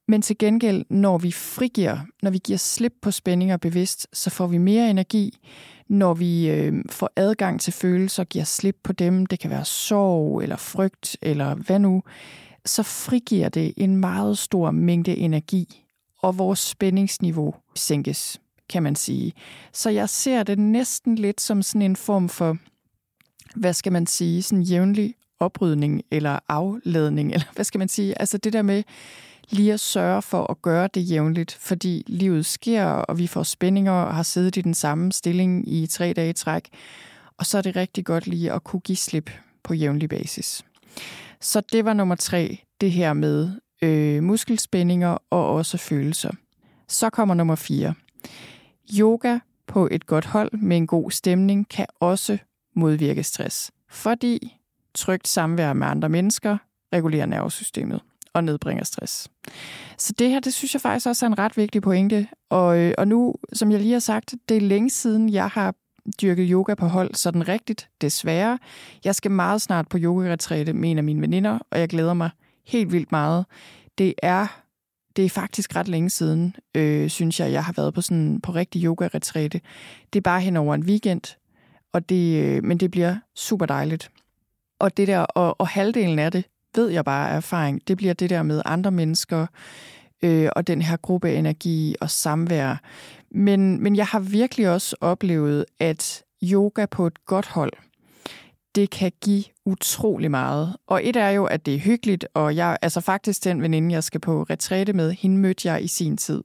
Men 0.09 0.23
til 0.23 0.39
gengæld, 0.39 0.85
når 0.91 1.19
vi 1.19 1.33
frigiver, 1.33 1.99
når 2.23 2.31
vi 2.31 2.39
giver 2.39 2.59
slip 2.59 2.93
på 3.03 3.11
spændinger 3.11 3.57
bevidst, 3.57 4.07
så 4.13 4.31
får 4.31 4.47
vi 4.47 4.59
mere 4.59 4.91
energi. 4.91 5.39
Når 5.89 6.15
vi 6.15 6.51
øh, 6.51 6.75
får 6.91 7.11
adgang 7.17 7.61
til 7.61 7.73
følelser, 7.73 8.25
giver 8.25 8.45
slip 8.45 8.77
på 8.85 8.93
dem, 8.93 9.27
det 9.27 9.39
kan 9.39 9.51
være 9.51 9.65
sorg 9.65 10.43
eller 10.43 10.57
frygt 10.57 11.17
eller 11.23 11.55
hvad 11.55 11.79
nu, 11.79 12.03
så 12.65 12.83
frigiver 12.83 13.49
det 13.49 13.73
en 13.77 13.97
meget 13.97 14.39
stor 14.39 14.71
mængde 14.71 15.17
energi, 15.17 15.83
og 16.23 16.39
vores 16.39 16.59
spændingsniveau 16.59 17.55
sænkes, 17.75 18.41
kan 18.69 18.83
man 18.83 18.97
sige. 18.97 19.33
Så 19.73 19.91
jeg 19.91 20.09
ser 20.09 20.43
det 20.43 20.59
næsten 20.59 21.15
lidt 21.15 21.41
som 21.41 21.63
sådan 21.63 21.83
en 21.83 21.97
form 21.97 22.29
for 22.29 22.57
hvad 23.57 23.73
skal 23.73 23.93
man 23.93 24.07
sige, 24.07 24.43
sådan 24.43 24.63
jævnlig 24.63 25.15
oprydning 25.41 26.03
eller 26.11 26.39
afladning, 26.49 27.33
eller 27.35 27.47
hvad 27.55 27.65
skal 27.65 27.79
man 27.79 27.89
sige? 27.89 28.21
Altså 28.21 28.39
det 28.39 28.53
der 28.53 28.63
med 28.63 28.83
lige 29.51 29.73
at 29.73 29.81
sørge 29.81 30.23
for 30.23 30.51
at 30.51 30.63
gøre 30.63 30.89
det 30.95 31.11
jævnligt, 31.11 31.53
fordi 31.53 32.05
livet 32.07 32.47
sker, 32.47 32.85
og 32.85 33.19
vi 33.19 33.27
får 33.27 33.43
spændinger 33.43 33.93
og 33.93 34.15
har 34.15 34.23
siddet 34.23 34.57
i 34.57 34.61
den 34.61 34.75
samme 34.75 35.13
stilling 35.13 35.69
i 35.73 35.87
tre 35.87 36.13
dage 36.13 36.31
i 36.31 36.33
træk. 36.33 36.69
Og 37.39 37.47
så 37.47 37.59
er 37.59 37.63
det 37.63 37.77
rigtig 37.77 38.05
godt 38.05 38.27
lige 38.27 38.53
at 38.53 38.65
kunne 38.65 38.81
give 38.81 38.97
slip 38.97 39.31
på 39.63 39.75
jævnlig 39.75 40.09
basis. 40.09 40.65
Så 41.41 41.63
det 41.73 41.85
var 41.85 41.93
nummer 41.93 42.15
tre, 42.15 42.59
det 42.81 42.93
her 42.93 43.13
med 43.13 43.51
øh, 43.83 44.23
muskelspændinger 44.23 45.19
og 45.31 45.55
også 45.55 45.79
følelser. 45.79 46.31
Så 46.89 47.11
kommer 47.11 47.35
nummer 47.35 47.55
fire. 47.55 47.95
Yoga 48.95 49.39
på 49.67 49.89
et 49.91 50.07
godt 50.07 50.25
hold 50.25 50.53
med 50.53 50.77
en 50.77 50.87
god 50.87 51.11
stemning 51.11 51.69
kan 51.69 51.87
også 52.01 52.39
modvirke 52.77 53.23
stress, 53.23 53.71
fordi 53.91 54.57
trygt 54.95 55.29
samvær 55.29 55.73
med 55.73 55.87
andre 55.87 56.09
mennesker 56.09 56.59
regulerer 56.93 57.27
nervesystemet 57.27 58.01
og 58.33 58.45
nedbringer 58.45 58.85
stress. 58.85 59.29
Så 59.99 60.13
det 60.19 60.31
her, 60.31 60.41
det 60.41 60.55
synes 60.55 60.75
jeg 60.75 60.81
faktisk 60.81 61.07
også 61.07 61.27
er 61.27 61.31
en 61.31 61.39
ret 61.39 61.57
vigtig 61.57 61.83
pointe. 61.83 62.29
Og, 62.51 62.79
øh, 62.79 62.95
og 62.99 63.09
nu, 63.09 63.35
som 63.53 63.73
jeg 63.73 63.81
lige 63.81 63.93
har 63.93 63.99
sagt, 63.99 64.35
det 64.49 64.57
er 64.57 64.61
længe 64.61 64.91
siden, 64.91 65.29
jeg 65.29 65.49
har 65.49 65.75
dyrket 66.23 66.49
yoga 66.51 66.75
på 66.75 66.87
hold 66.87 67.15
sådan 67.15 67.49
rigtigt, 67.49 67.89
desværre. 68.01 68.59
Jeg 69.05 69.15
skal 69.15 69.31
meget 69.31 69.63
snart 69.63 69.89
på 69.89 69.99
yoga 70.01 70.37
med 70.75 70.91
en 70.91 70.99
af 70.99 71.05
mine 71.05 71.21
veninder, 71.21 71.59
og 71.71 71.81
jeg 71.81 71.89
glæder 71.89 72.15
mig 72.15 72.31
helt 72.67 72.93
vildt 72.93 73.13
meget. 73.13 73.47
Det 73.99 74.15
er 74.23 74.66
det 75.17 75.25
er 75.25 75.29
faktisk 75.29 75.77
ret 75.77 75.89
længe 75.89 76.11
siden, 76.11 76.57
øh, 76.75 77.11
synes 77.11 77.41
jeg, 77.41 77.53
jeg 77.53 77.65
har 77.65 77.73
været 77.73 77.95
på 77.95 78.01
sådan 78.01 78.41
på 78.41 78.53
rigtig 78.53 78.83
yoga 78.85 79.09
Det 79.09 80.17
er 80.17 80.21
bare 80.21 80.41
hen 80.41 80.57
over 80.57 80.75
en 80.75 80.83
weekend, 80.83 81.37
og 81.93 82.09
det, 82.09 82.45
øh, 82.45 82.65
men 82.65 82.79
det 82.79 82.91
bliver 82.91 83.17
super 83.35 83.67
dejligt. 83.67 84.11
Og 84.79 84.97
det 84.97 85.09
der, 85.09 85.19
og, 85.19 85.61
og 85.61 85.69
halvdelen 85.69 86.19
af 86.19 86.33
det, 86.33 86.45
ved 86.75 86.89
jeg 86.89 87.05
bare 87.05 87.31
af 87.31 87.37
erfaring, 87.37 87.89
det 87.89 87.97
bliver 87.97 88.15
det 88.15 88.31
der 88.31 88.43
med 88.43 88.63
andre 88.65 88.91
mennesker, 88.91 89.47
øh, 90.23 90.49
og 90.57 90.67
den 90.67 90.83
her 90.83 90.97
gruppe 90.97 91.35
energi 91.35 91.95
og 92.01 92.11
samvær. 92.11 92.81
Men, 93.31 93.83
men 93.83 93.97
jeg 93.97 94.07
har 94.07 94.21
virkelig 94.21 94.71
også 94.71 94.97
oplevet, 95.01 95.65
at 95.81 96.23
yoga 96.43 96.87
på 96.87 97.07
et 97.07 97.25
godt 97.25 97.47
hold, 97.47 97.73
det 98.77 98.91
kan 98.91 99.13
give 99.21 99.45
utrolig 99.65 100.31
meget. 100.31 100.77
Og 100.87 101.01
et 101.05 101.17
er 101.17 101.29
jo, 101.29 101.45
at 101.45 101.67
det 101.67 101.75
er 101.75 101.79
hyggeligt, 101.79 102.27
og 102.35 102.57
jeg, 102.57 102.79
altså 102.83 103.01
faktisk 103.01 103.45
den 103.45 103.63
veninde, 103.63 103.95
jeg 103.95 104.05
skal 104.05 104.21
på 104.21 104.43
retræte 104.43 104.93
med, 104.93 105.13
hende 105.13 105.39
mødte 105.39 105.69
jeg 105.69 105.85
i 105.85 105.87
sin 105.87 106.17
tid 106.17 106.43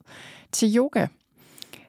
til 0.51 0.77
yoga 0.77 1.07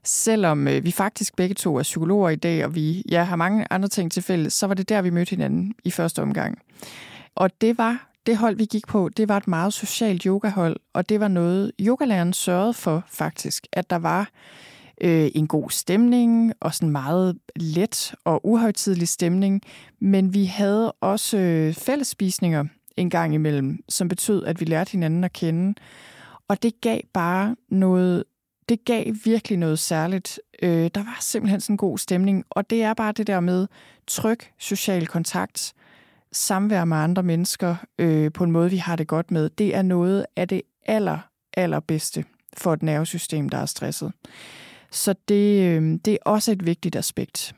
selvom 0.04 0.68
øh, 0.68 0.84
vi 0.84 0.90
faktisk 0.90 1.36
begge 1.36 1.54
to 1.54 1.76
er 1.76 1.82
psykologer 1.82 2.30
i 2.30 2.36
dag, 2.36 2.64
og 2.64 2.74
vi 2.74 3.02
ja, 3.10 3.22
har 3.22 3.36
mange 3.36 3.66
andre 3.70 3.88
ting 3.88 4.12
til 4.12 4.22
fælles, 4.22 4.52
så 4.52 4.66
var 4.66 4.74
det 4.74 4.88
der, 4.88 5.02
vi 5.02 5.10
mødte 5.10 5.30
hinanden 5.30 5.74
i 5.84 5.90
første 5.90 6.22
omgang. 6.22 6.58
Og 7.34 7.60
det 7.60 7.78
var 7.78 8.08
det 8.26 8.36
hold, 8.36 8.56
vi 8.56 8.64
gik 8.64 8.86
på, 8.86 9.10
det 9.16 9.28
var 9.28 9.36
et 9.36 9.48
meget 9.48 9.72
socialt 9.72 10.22
yogahold, 10.22 10.76
og 10.92 11.08
det 11.08 11.20
var 11.20 11.28
noget, 11.28 11.72
yogalæreren 11.80 12.32
sørgede 12.32 12.74
for 12.74 13.04
faktisk, 13.08 13.66
at 13.72 13.90
der 13.90 13.98
var 13.98 14.30
øh, 15.00 15.30
en 15.34 15.46
god 15.46 15.70
stemning, 15.70 16.52
og 16.60 16.74
sådan 16.74 16.90
meget 16.90 17.38
let 17.56 18.14
og 18.24 18.46
uhøjtidelig 18.46 19.08
stemning, 19.08 19.62
men 20.00 20.34
vi 20.34 20.44
havde 20.44 20.92
også 20.92 21.38
øh, 21.38 21.74
fællesspisninger 21.74 22.64
en 22.96 23.10
gang 23.10 23.34
imellem, 23.34 23.78
som 23.88 24.08
betød, 24.08 24.44
at 24.44 24.60
vi 24.60 24.64
lærte 24.64 24.92
hinanden 24.92 25.24
at 25.24 25.32
kende. 25.32 25.74
Og 26.48 26.62
det 26.62 26.80
gav 26.80 27.00
bare 27.12 27.56
noget 27.68 28.24
det 28.68 28.84
gav 28.84 29.04
virkelig 29.24 29.58
noget 29.58 29.78
særligt. 29.78 30.40
Øh, 30.62 30.90
der 30.94 31.04
var 31.04 31.18
simpelthen 31.20 31.60
sådan 31.60 31.74
en 31.74 31.78
god 31.78 31.98
stemning, 31.98 32.44
og 32.50 32.70
det 32.70 32.82
er 32.82 32.94
bare 32.94 33.12
det 33.12 33.26
der 33.26 33.40
med 33.40 33.66
tryg 34.06 34.38
social 34.58 35.06
kontakt, 35.06 35.72
samvær 36.32 36.84
med 36.84 36.96
andre 36.96 37.22
mennesker 37.22 37.76
øh, 37.98 38.32
på 38.32 38.44
en 38.44 38.50
måde, 38.50 38.70
vi 38.70 38.76
har 38.76 38.96
det 38.96 39.06
godt 39.06 39.30
med. 39.30 39.50
Det 39.50 39.74
er 39.74 39.82
noget 39.82 40.26
af 40.36 40.48
det 40.48 40.62
aller, 40.86 41.18
allerbedste 41.56 42.24
for 42.56 42.72
et 42.72 42.82
nervesystem, 42.82 43.48
der 43.48 43.58
er 43.58 43.66
stresset. 43.66 44.12
Så 44.92 45.14
det, 45.28 45.62
øh, 45.62 45.98
det 46.04 46.12
er 46.12 46.18
også 46.24 46.52
et 46.52 46.66
vigtigt 46.66 46.96
aspekt 46.96 47.54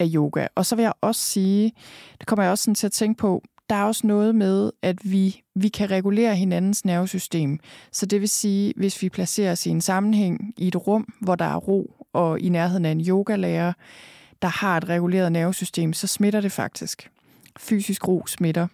af 0.00 0.06
yoga. 0.14 0.46
Og 0.54 0.66
så 0.66 0.76
vil 0.76 0.82
jeg 0.82 0.92
også 1.00 1.20
sige, 1.20 1.72
det 2.18 2.26
kommer 2.26 2.42
jeg 2.42 2.50
også 2.50 2.64
sådan 2.64 2.74
til 2.74 2.86
at 2.86 2.92
tænke 2.92 3.18
på, 3.18 3.42
der 3.70 3.76
er 3.76 3.84
også 3.84 4.06
noget 4.06 4.34
med, 4.34 4.70
at 4.82 4.98
vi, 5.04 5.42
vi 5.54 5.68
kan 5.68 5.90
regulere 5.90 6.36
hinandens 6.36 6.84
nervesystem. 6.84 7.58
Så 7.92 8.06
det 8.06 8.20
vil 8.20 8.28
sige, 8.28 8.72
hvis 8.76 9.02
vi 9.02 9.08
placerer 9.08 9.52
os 9.52 9.66
i 9.66 9.70
en 9.70 9.80
sammenhæng 9.80 10.54
i 10.56 10.68
et 10.68 10.86
rum, 10.86 11.14
hvor 11.20 11.34
der 11.34 11.44
er 11.44 11.56
ro, 11.56 11.96
og 12.12 12.40
i 12.40 12.48
nærheden 12.48 12.84
af 12.84 12.90
en 12.90 13.00
yogalærer, 13.08 13.72
der 14.42 14.48
har 14.48 14.76
et 14.76 14.88
reguleret 14.88 15.32
nervesystem, 15.32 15.92
så 15.92 16.06
smitter 16.06 16.40
det 16.40 16.52
faktisk. 16.52 17.10
Fysisk 17.58 18.08
ro 18.08 18.26
smitter. 18.26 18.66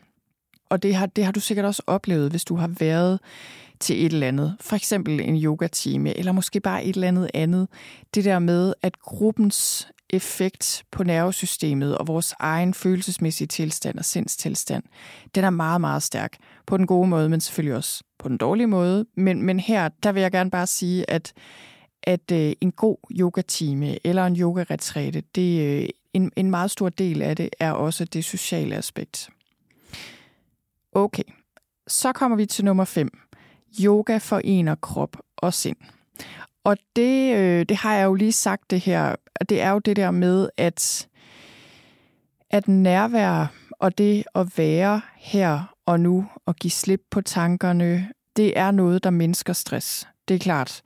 Og 0.70 0.82
det 0.82 0.94
har, 0.94 1.06
det 1.06 1.24
har 1.24 1.32
du 1.32 1.40
sikkert 1.40 1.66
også 1.66 1.82
oplevet, 1.86 2.30
hvis 2.30 2.44
du 2.44 2.56
har 2.56 2.68
været 2.68 3.20
til 3.80 4.06
et 4.06 4.12
eller 4.12 4.28
andet. 4.28 4.56
For 4.60 4.76
eksempel 4.76 5.20
en 5.20 5.36
yogatime, 5.36 6.18
eller 6.18 6.32
måske 6.32 6.60
bare 6.60 6.84
et 6.84 6.94
eller 6.94 7.08
andet 7.08 7.30
andet. 7.34 7.68
Det 8.14 8.24
der 8.24 8.38
med, 8.38 8.74
at 8.82 9.00
gruppens 9.00 9.88
effekt 10.10 10.84
på 10.90 11.02
nervesystemet 11.02 11.98
og 11.98 12.06
vores 12.06 12.34
egen 12.38 12.74
følelsesmæssige 12.74 13.48
tilstand 13.48 13.98
og 13.98 14.04
sindstilstand, 14.04 14.82
den 15.34 15.44
er 15.44 15.50
meget, 15.50 15.80
meget 15.80 16.02
stærk. 16.02 16.36
På 16.66 16.76
den 16.76 16.86
gode 16.86 17.08
måde, 17.08 17.28
men 17.28 17.40
selvfølgelig 17.40 17.76
også 17.76 18.04
på 18.18 18.28
den 18.28 18.36
dårlige 18.36 18.66
måde. 18.66 19.06
Men, 19.16 19.42
men 19.42 19.60
her, 19.60 19.88
der 20.02 20.12
vil 20.12 20.20
jeg 20.20 20.32
gerne 20.32 20.50
bare 20.50 20.66
sige, 20.66 21.10
at, 21.10 21.32
at 22.02 22.32
øh, 22.32 22.52
en 22.60 22.72
god 22.72 22.96
yogatime 23.10 24.06
eller 24.06 24.26
en 24.26 24.36
yogaretræte, 24.36 25.22
det, 25.34 25.82
øh, 25.82 25.88
en, 26.12 26.32
en 26.36 26.50
meget 26.50 26.70
stor 26.70 26.88
del 26.88 27.22
af 27.22 27.36
det 27.36 27.48
er 27.60 27.72
også 27.72 28.04
det 28.04 28.24
sociale 28.24 28.76
aspekt. 28.76 29.28
Okay, 30.92 31.22
så 31.88 32.12
kommer 32.12 32.36
vi 32.36 32.46
til 32.46 32.64
nummer 32.64 32.84
5. 32.84 33.18
Yoga 33.80 34.18
forener 34.18 34.74
krop 34.74 35.16
og 35.36 35.54
sind. 35.54 35.76
Og 36.64 36.76
det, 36.96 37.36
øh, 37.36 37.66
det 37.68 37.76
har 37.76 37.94
jeg 37.94 38.04
jo 38.04 38.14
lige 38.14 38.32
sagt 38.32 38.70
det 38.70 38.80
her. 38.80 39.14
Det 39.48 39.60
er 39.60 39.70
jo 39.70 39.78
det 39.78 39.96
der 39.96 40.10
med, 40.10 40.48
at, 40.56 41.08
at 42.50 42.68
nærvær 42.68 43.46
og 43.72 43.98
det 43.98 44.24
at 44.34 44.58
være 44.58 45.00
her 45.16 45.74
og 45.86 46.00
nu 46.00 46.26
og 46.46 46.56
give 46.56 46.70
slip 46.70 47.00
på 47.10 47.20
tankerne, 47.20 48.08
det 48.36 48.58
er 48.58 48.70
noget, 48.70 49.04
der 49.04 49.10
mindsker 49.10 49.52
stress. 49.52 50.08
Det 50.28 50.34
er 50.34 50.38
klart. 50.38 50.82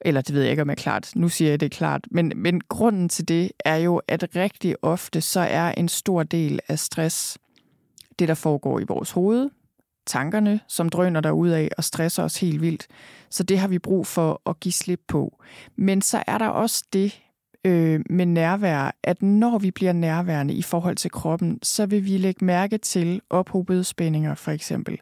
Eller 0.00 0.20
det 0.20 0.34
ved 0.34 0.42
jeg 0.42 0.50
ikke, 0.50 0.62
om 0.62 0.68
jeg 0.68 0.72
er 0.72 0.82
klart. 0.82 1.12
Nu 1.16 1.28
siger 1.28 1.50
jeg, 1.50 1.60
det 1.60 1.66
er 1.66 1.76
klart. 1.76 2.00
Men, 2.10 2.32
men 2.36 2.60
grunden 2.60 3.08
til 3.08 3.28
det 3.28 3.50
er 3.64 3.76
jo, 3.76 4.00
at 4.08 4.36
rigtig 4.36 4.76
ofte 4.82 5.20
så 5.20 5.40
er 5.40 5.72
en 5.72 5.88
stor 5.88 6.22
del 6.22 6.60
af 6.68 6.78
stress 6.78 7.38
det, 8.18 8.28
der 8.28 8.34
foregår 8.34 8.80
i 8.80 8.84
vores 8.88 9.10
hoved, 9.10 9.50
tankerne, 10.06 10.60
som 10.68 10.88
drøner 10.88 11.20
der 11.20 11.54
af 11.54 11.68
og 11.78 11.84
stresser 11.84 12.22
os 12.22 12.40
helt 12.40 12.60
vildt. 12.60 12.86
Så 13.30 13.42
det 13.42 13.58
har 13.58 13.68
vi 13.68 13.78
brug 13.78 14.06
for 14.06 14.42
at 14.46 14.60
give 14.60 14.72
slip 14.72 15.00
på. 15.08 15.42
Men 15.76 16.02
så 16.02 16.22
er 16.26 16.38
der 16.38 16.48
også 16.48 16.84
det 16.92 17.20
øh, 17.64 18.00
med 18.10 18.26
nærvær, 18.26 18.96
at 19.02 19.22
når 19.22 19.58
vi 19.58 19.70
bliver 19.70 19.92
nærværende 19.92 20.54
i 20.54 20.62
forhold 20.62 20.96
til 20.96 21.10
kroppen, 21.10 21.58
så 21.62 21.86
vil 21.86 22.04
vi 22.04 22.18
lægge 22.18 22.44
mærke 22.44 22.78
til 22.78 23.20
ophobede 23.30 23.84
spændinger 23.84 24.34
for 24.34 24.50
eksempel, 24.50 24.98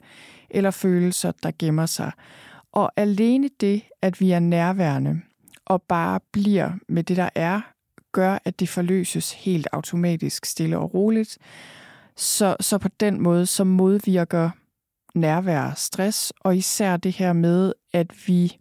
eller 0.50 0.70
følelser, 0.70 1.32
der 1.42 1.50
gemmer 1.58 1.86
sig. 1.86 2.12
Og 2.72 2.92
alene 2.96 3.50
det, 3.60 3.82
at 4.02 4.20
vi 4.20 4.30
er 4.30 4.38
nærværende 4.38 5.20
og 5.64 5.82
bare 5.82 6.20
bliver 6.32 6.70
med 6.88 7.04
det, 7.04 7.16
der 7.16 7.28
er, 7.34 7.60
gør, 8.12 8.38
at 8.44 8.60
det 8.60 8.68
forløses 8.68 9.32
helt 9.32 9.68
automatisk, 9.72 10.44
stille 10.44 10.78
og 10.78 10.94
roligt. 10.94 11.38
Så, 12.16 12.56
så 12.60 12.78
på 12.78 12.88
den 13.00 13.20
måde, 13.20 13.46
så 13.46 13.64
modvirker 13.64 14.50
nærvær 15.14 15.72
stress, 15.76 16.32
og 16.40 16.56
især 16.56 16.96
det 16.96 17.12
her 17.12 17.32
med, 17.32 17.72
at 17.92 18.26
vi, 18.26 18.58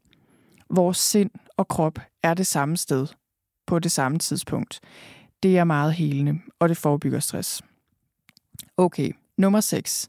vores 0.69 0.97
sind 0.97 1.29
og 1.57 1.67
krop 1.67 1.99
er 2.23 2.33
det 2.33 2.47
samme 2.47 2.77
sted 2.77 3.07
på 3.67 3.79
det 3.79 3.91
samme 3.91 4.19
tidspunkt. 4.19 4.79
Det 5.43 5.57
er 5.57 5.63
meget 5.63 5.93
helende, 5.93 6.39
og 6.59 6.69
det 6.69 6.77
forebygger 6.77 7.19
stress. 7.19 7.61
Okay, 8.77 9.11
nummer 9.37 9.61
6. 9.61 10.07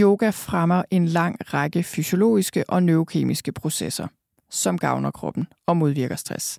Yoga 0.00 0.30
fremmer 0.30 0.82
en 0.90 1.06
lang 1.06 1.54
række 1.54 1.82
fysiologiske 1.82 2.70
og 2.70 2.82
neurokemiske 2.82 3.52
processer, 3.52 4.08
som 4.50 4.78
gavner 4.78 5.10
kroppen 5.10 5.46
og 5.66 5.76
modvirker 5.76 6.16
stress. 6.16 6.58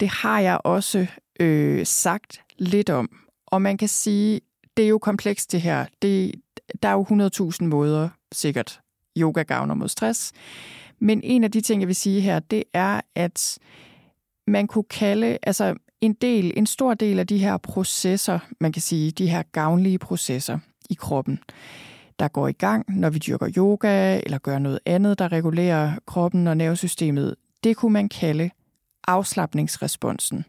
Det 0.00 0.08
har 0.08 0.40
jeg 0.40 0.60
også 0.64 1.06
øh, 1.40 1.86
sagt 1.86 2.40
lidt 2.58 2.90
om, 2.90 3.10
og 3.46 3.62
man 3.62 3.78
kan 3.78 3.88
sige, 3.88 4.40
det 4.76 4.84
er 4.84 4.88
jo 4.88 4.98
komplekst 4.98 5.52
det 5.52 5.60
her. 5.60 5.86
Det, 6.02 6.34
der 6.82 6.88
er 6.88 6.92
jo 6.92 7.50
100.000 7.52 7.64
måder 7.64 8.08
sikkert 8.32 8.80
yoga 9.18 9.42
gavner 9.42 9.74
mod 9.74 9.88
stress. 9.88 10.32
Men 10.98 11.20
en 11.24 11.44
af 11.44 11.50
de 11.50 11.60
ting, 11.60 11.82
jeg 11.82 11.88
vil 11.88 11.96
sige 11.96 12.20
her, 12.20 12.38
det 12.38 12.64
er, 12.72 13.00
at 13.14 13.58
man 14.46 14.66
kunne 14.66 14.84
kalde, 14.84 15.38
altså 15.42 15.74
en 16.00 16.12
del, 16.12 16.52
en 16.56 16.66
stor 16.66 16.94
del 16.94 17.18
af 17.18 17.26
de 17.26 17.38
her 17.38 17.56
processer, 17.56 18.38
man 18.60 18.72
kan 18.72 18.82
sige, 18.82 19.10
de 19.10 19.30
her 19.30 19.42
gavnlige 19.52 19.98
processer 19.98 20.58
i 20.90 20.94
kroppen, 20.94 21.38
der 22.18 22.28
går 22.28 22.48
i 22.48 22.52
gang, 22.52 22.98
når 22.98 23.10
vi 23.10 23.18
dyrker 23.18 23.48
yoga 23.56 24.20
eller 24.24 24.38
gør 24.38 24.58
noget 24.58 24.78
andet, 24.86 25.18
der 25.18 25.32
regulerer 25.32 25.92
kroppen 26.06 26.46
og 26.46 26.56
nervesystemet, 26.56 27.34
det 27.64 27.76
kunne 27.76 27.92
man 27.92 28.08
kalde 28.08 28.50
afslappningsresponsen. 29.06 30.44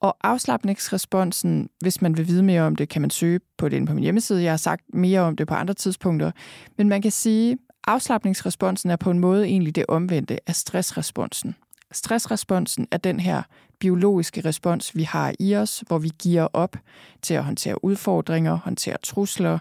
Og 0.00 0.16
afslappningsresponsen, 0.22 1.68
hvis 1.80 2.02
man 2.02 2.16
vil 2.16 2.28
vide 2.28 2.42
mere 2.42 2.62
om 2.62 2.76
det, 2.76 2.88
kan 2.88 3.00
man 3.00 3.10
søge 3.10 3.40
på 3.58 3.68
det 3.68 3.76
inde 3.76 3.86
på 3.86 3.94
min 3.94 4.02
hjemmeside. 4.02 4.42
Jeg 4.42 4.52
har 4.52 4.56
sagt 4.56 4.94
mere 4.94 5.20
om 5.20 5.36
det 5.36 5.48
på 5.48 5.54
andre 5.54 5.74
tidspunkter. 5.74 6.30
Men 6.78 6.88
man 6.88 7.02
kan 7.02 7.10
sige, 7.10 7.52
at 7.52 7.58
afslappningsresponsen 7.86 8.90
er 8.90 8.96
på 8.96 9.10
en 9.10 9.18
måde 9.18 9.46
egentlig 9.46 9.76
det 9.76 9.84
omvendte 9.88 10.38
af 10.46 10.54
stressresponsen. 10.54 11.54
Stressresponsen 11.92 12.86
er 12.90 12.96
den 12.96 13.20
her 13.20 13.42
biologiske 13.78 14.40
respons, 14.40 14.96
vi 14.96 15.02
har 15.02 15.34
i 15.38 15.56
os, 15.56 15.84
hvor 15.86 15.98
vi 15.98 16.10
giver 16.18 16.48
op 16.52 16.76
til 17.22 17.34
at 17.34 17.44
håndtere 17.44 17.84
udfordringer, 17.84 18.54
håndtere 18.54 18.96
trusler. 19.02 19.58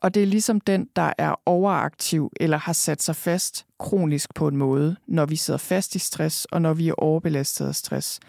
Og 0.00 0.14
det 0.14 0.22
er 0.22 0.26
ligesom 0.26 0.60
den, 0.60 0.88
der 0.96 1.12
er 1.18 1.34
overaktiv 1.46 2.32
eller 2.40 2.56
har 2.56 2.72
sat 2.72 3.02
sig 3.02 3.16
fast 3.16 3.66
kronisk 3.78 4.34
på 4.34 4.48
en 4.48 4.56
måde, 4.56 4.96
når 5.06 5.26
vi 5.26 5.36
sidder 5.36 5.58
fast 5.58 5.94
i 5.94 5.98
stress 5.98 6.44
og 6.44 6.62
når 6.62 6.74
vi 6.74 6.88
er 6.88 6.94
overbelastet 6.94 7.66
af 7.66 7.74
stress. 7.74 8.20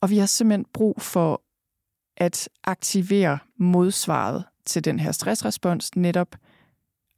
Og 0.00 0.10
vi 0.10 0.18
har 0.18 0.26
simpelthen 0.26 0.66
brug 0.72 1.02
for 1.02 1.42
at 2.16 2.48
aktivere 2.64 3.38
modsvaret 3.56 4.44
til 4.66 4.84
den 4.84 5.00
her 5.00 5.12
stressrespons, 5.12 5.96
netop 5.96 6.36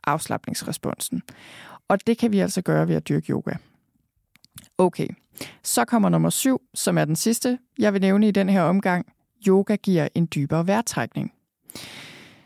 afslappningsresponsen. 0.05 1.23
Og 1.89 2.07
det 2.07 2.19
kan 2.19 2.33
vi 2.33 2.39
altså 2.39 2.63
gøre 2.63 2.89
ved 2.89 2.95
at 2.95 3.09
dyrke 3.09 3.33
yoga. 3.33 3.53
Okay, 4.79 5.09
så 5.63 5.85
kommer 5.85 6.09
nummer 6.09 6.31
syv, 6.31 6.61
som 6.75 6.99
er 6.99 7.05
den 7.05 7.17
sidste, 7.17 7.59
jeg 7.79 7.93
vil 7.93 8.01
nævne 8.01 8.29
i 8.29 8.31
den 8.31 8.49
her 8.49 8.63
omgang. 8.63 9.07
Yoga 9.47 9.77
giver 9.77 10.09
en 10.15 10.29
dybere 10.35 10.67
vejrtrækning. 10.67 11.33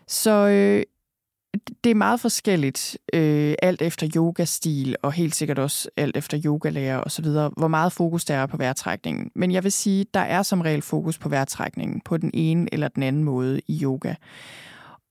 Så 0.07 0.31
øh, 0.31 0.83
det 1.85 1.91
er 1.91 1.95
meget 1.95 2.21
forskelligt, 2.21 2.99
øh, 3.13 3.55
alt 3.63 3.83
efter 3.83 4.09
yogastil, 4.17 4.97
og 5.03 5.13
helt 5.13 5.35
sikkert 5.35 5.59
også 5.59 5.89
alt 5.97 6.17
efter 6.17 6.41
yogalærer 6.45 7.01
osv., 7.01 7.25
hvor 7.57 7.69
meget 7.69 7.93
fokus 7.93 8.25
der 8.25 8.35
er 8.35 8.47
på 8.47 8.57
vejrtrækningen. 8.57 9.31
Men 9.35 9.51
jeg 9.53 9.65
vil 9.65 9.73
sige, 9.73 10.07
der 10.15 10.21
er 10.21 10.43
som 10.43 10.61
regel 10.61 10.83
fokus 10.83 11.19
på 11.19 11.29
vejrtrækningen 11.29 12.01
på 12.01 12.17
den 12.17 12.31
ene 12.35 12.69
eller 12.73 12.89
den 12.89 13.03
anden 13.03 13.25
måde 13.25 13.61
i 13.69 13.81
yoga. 13.83 14.15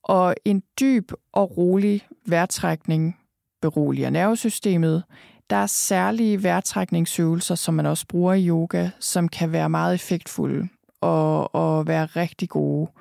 Og 0.03 0.35
en 0.45 0.63
dyb 0.79 1.11
og 1.33 1.57
rolig 1.57 2.01
vejrtrækning 2.27 3.17
beroliger 3.61 4.09
nervesystemet. 4.09 5.03
Der 5.49 5.55
er 5.55 5.67
særlige 5.67 6.43
vejrtrækningsøvelser, 6.43 7.55
som 7.55 7.73
man 7.73 7.85
også 7.85 8.05
bruger 8.07 8.33
i 8.33 8.47
yoga, 8.47 8.89
som 8.99 9.29
kan 9.29 9.51
være 9.51 9.69
meget 9.69 9.93
effektfulde 9.93 10.67
og, 11.01 11.55
og 11.55 11.87
være 11.87 12.05
rigtig 12.05 12.49
gode 12.49 12.91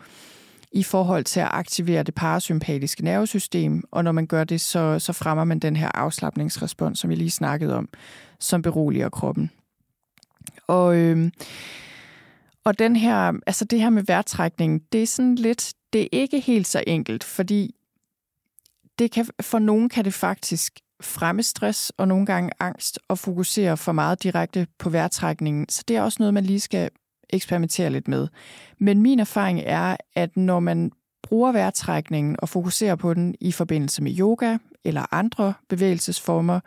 i 0.75 0.83
forhold 0.83 1.25
til 1.25 1.41
at 1.41 1.49
aktivere 1.51 2.03
det 2.03 2.15
parasympatiske 2.15 3.05
nervesystem, 3.05 3.83
og 3.91 4.05
når 4.05 4.13
man 4.13 4.27
gør 4.27 4.45
det, 4.45 4.61
så, 4.61 4.99
så 4.99 5.13
fremmer 5.13 5.45
man 5.45 5.59
den 5.59 5.77
her 5.77 5.91
afslappningsrespons, 5.95 6.99
som 6.99 7.11
jeg 7.11 7.19
lige 7.19 7.31
snakkede 7.31 7.77
om, 7.77 7.89
som 8.41 8.63
beroliger 8.63 9.09
kroppen. 9.09 9.51
Og, 10.67 10.97
øh, 10.97 11.31
og 12.65 12.79
den 12.79 12.97
her, 12.97 13.33
altså 13.47 13.65
det 13.65 13.81
her 13.81 13.91
med 13.91 14.03
værtrækningen, 14.03 14.81
det 14.93 15.03
er 15.03 15.07
sådan 15.07 15.35
lidt, 15.35 15.75
det 15.93 16.03
er 16.03 16.09
ikke 16.13 16.41
helt 16.41 16.67
så 16.67 16.85
enkelt, 16.87 17.25
fordi 17.25 17.75
det 18.99 19.11
kan, 19.11 19.27
for 19.41 19.59
nogen 19.59 19.89
kan 19.89 20.05
det 20.05 20.15
faktisk 20.15 20.81
fremme 21.01 21.43
stress 21.43 21.93
og 21.97 22.09
nogle 22.09 22.27
gange 22.27 22.51
angst 22.61 22.99
og 23.09 23.19
fokusere 23.19 23.77
for 23.77 23.93
meget 23.93 24.23
direkte 24.23 24.67
på 24.79 24.91
vejrtrækningen. 24.91 25.69
Så 25.69 25.85
det 25.89 25.97
er 25.97 26.03
også 26.03 26.17
noget, 26.21 26.35
man 26.35 26.45
lige 26.45 26.61
skal 26.61 26.91
eksperimentere 27.31 27.91
lidt 27.91 28.09
med. 28.09 28.29
Men 28.79 29.03
min 29.03 29.21
erfaring 29.21 29.61
er, 29.65 29.97
at 30.15 30.37
når 30.37 30.61
man 30.61 30.93
bruger 31.23 31.53
vejrtrækningen 31.53 32.37
og 32.39 32.49
fokuserer 32.49 32.95
på 32.95 33.15
den 33.15 33.35
i 33.41 33.53
forbindelse 33.53 34.03
med 34.03 34.19
yoga 34.19 34.57
eller 34.85 35.15
andre 35.15 35.55
bevægelsesformer, 35.69 36.61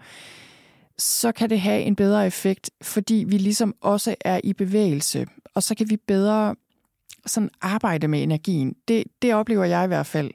så 0.97 1.31
kan 1.31 1.49
det 1.49 1.61
have 1.61 1.81
en 1.81 1.95
bedre 1.95 2.27
effekt, 2.27 2.71
fordi 2.81 3.25
vi 3.27 3.37
ligesom 3.37 3.75
også 3.81 4.15
er 4.21 4.39
i 4.43 4.53
bevægelse, 4.53 5.27
og 5.53 5.63
så 5.63 5.75
kan 5.75 5.89
vi 5.89 5.97
bedre 5.97 6.55
sådan 7.25 7.49
arbejde 7.61 8.07
med 8.07 8.23
energien. 8.23 8.75
Det, 8.87 9.03
det 9.21 9.33
oplever 9.33 9.63
jeg 9.63 9.83
i 9.83 9.87
hvert 9.87 10.05
fald. 10.05 10.31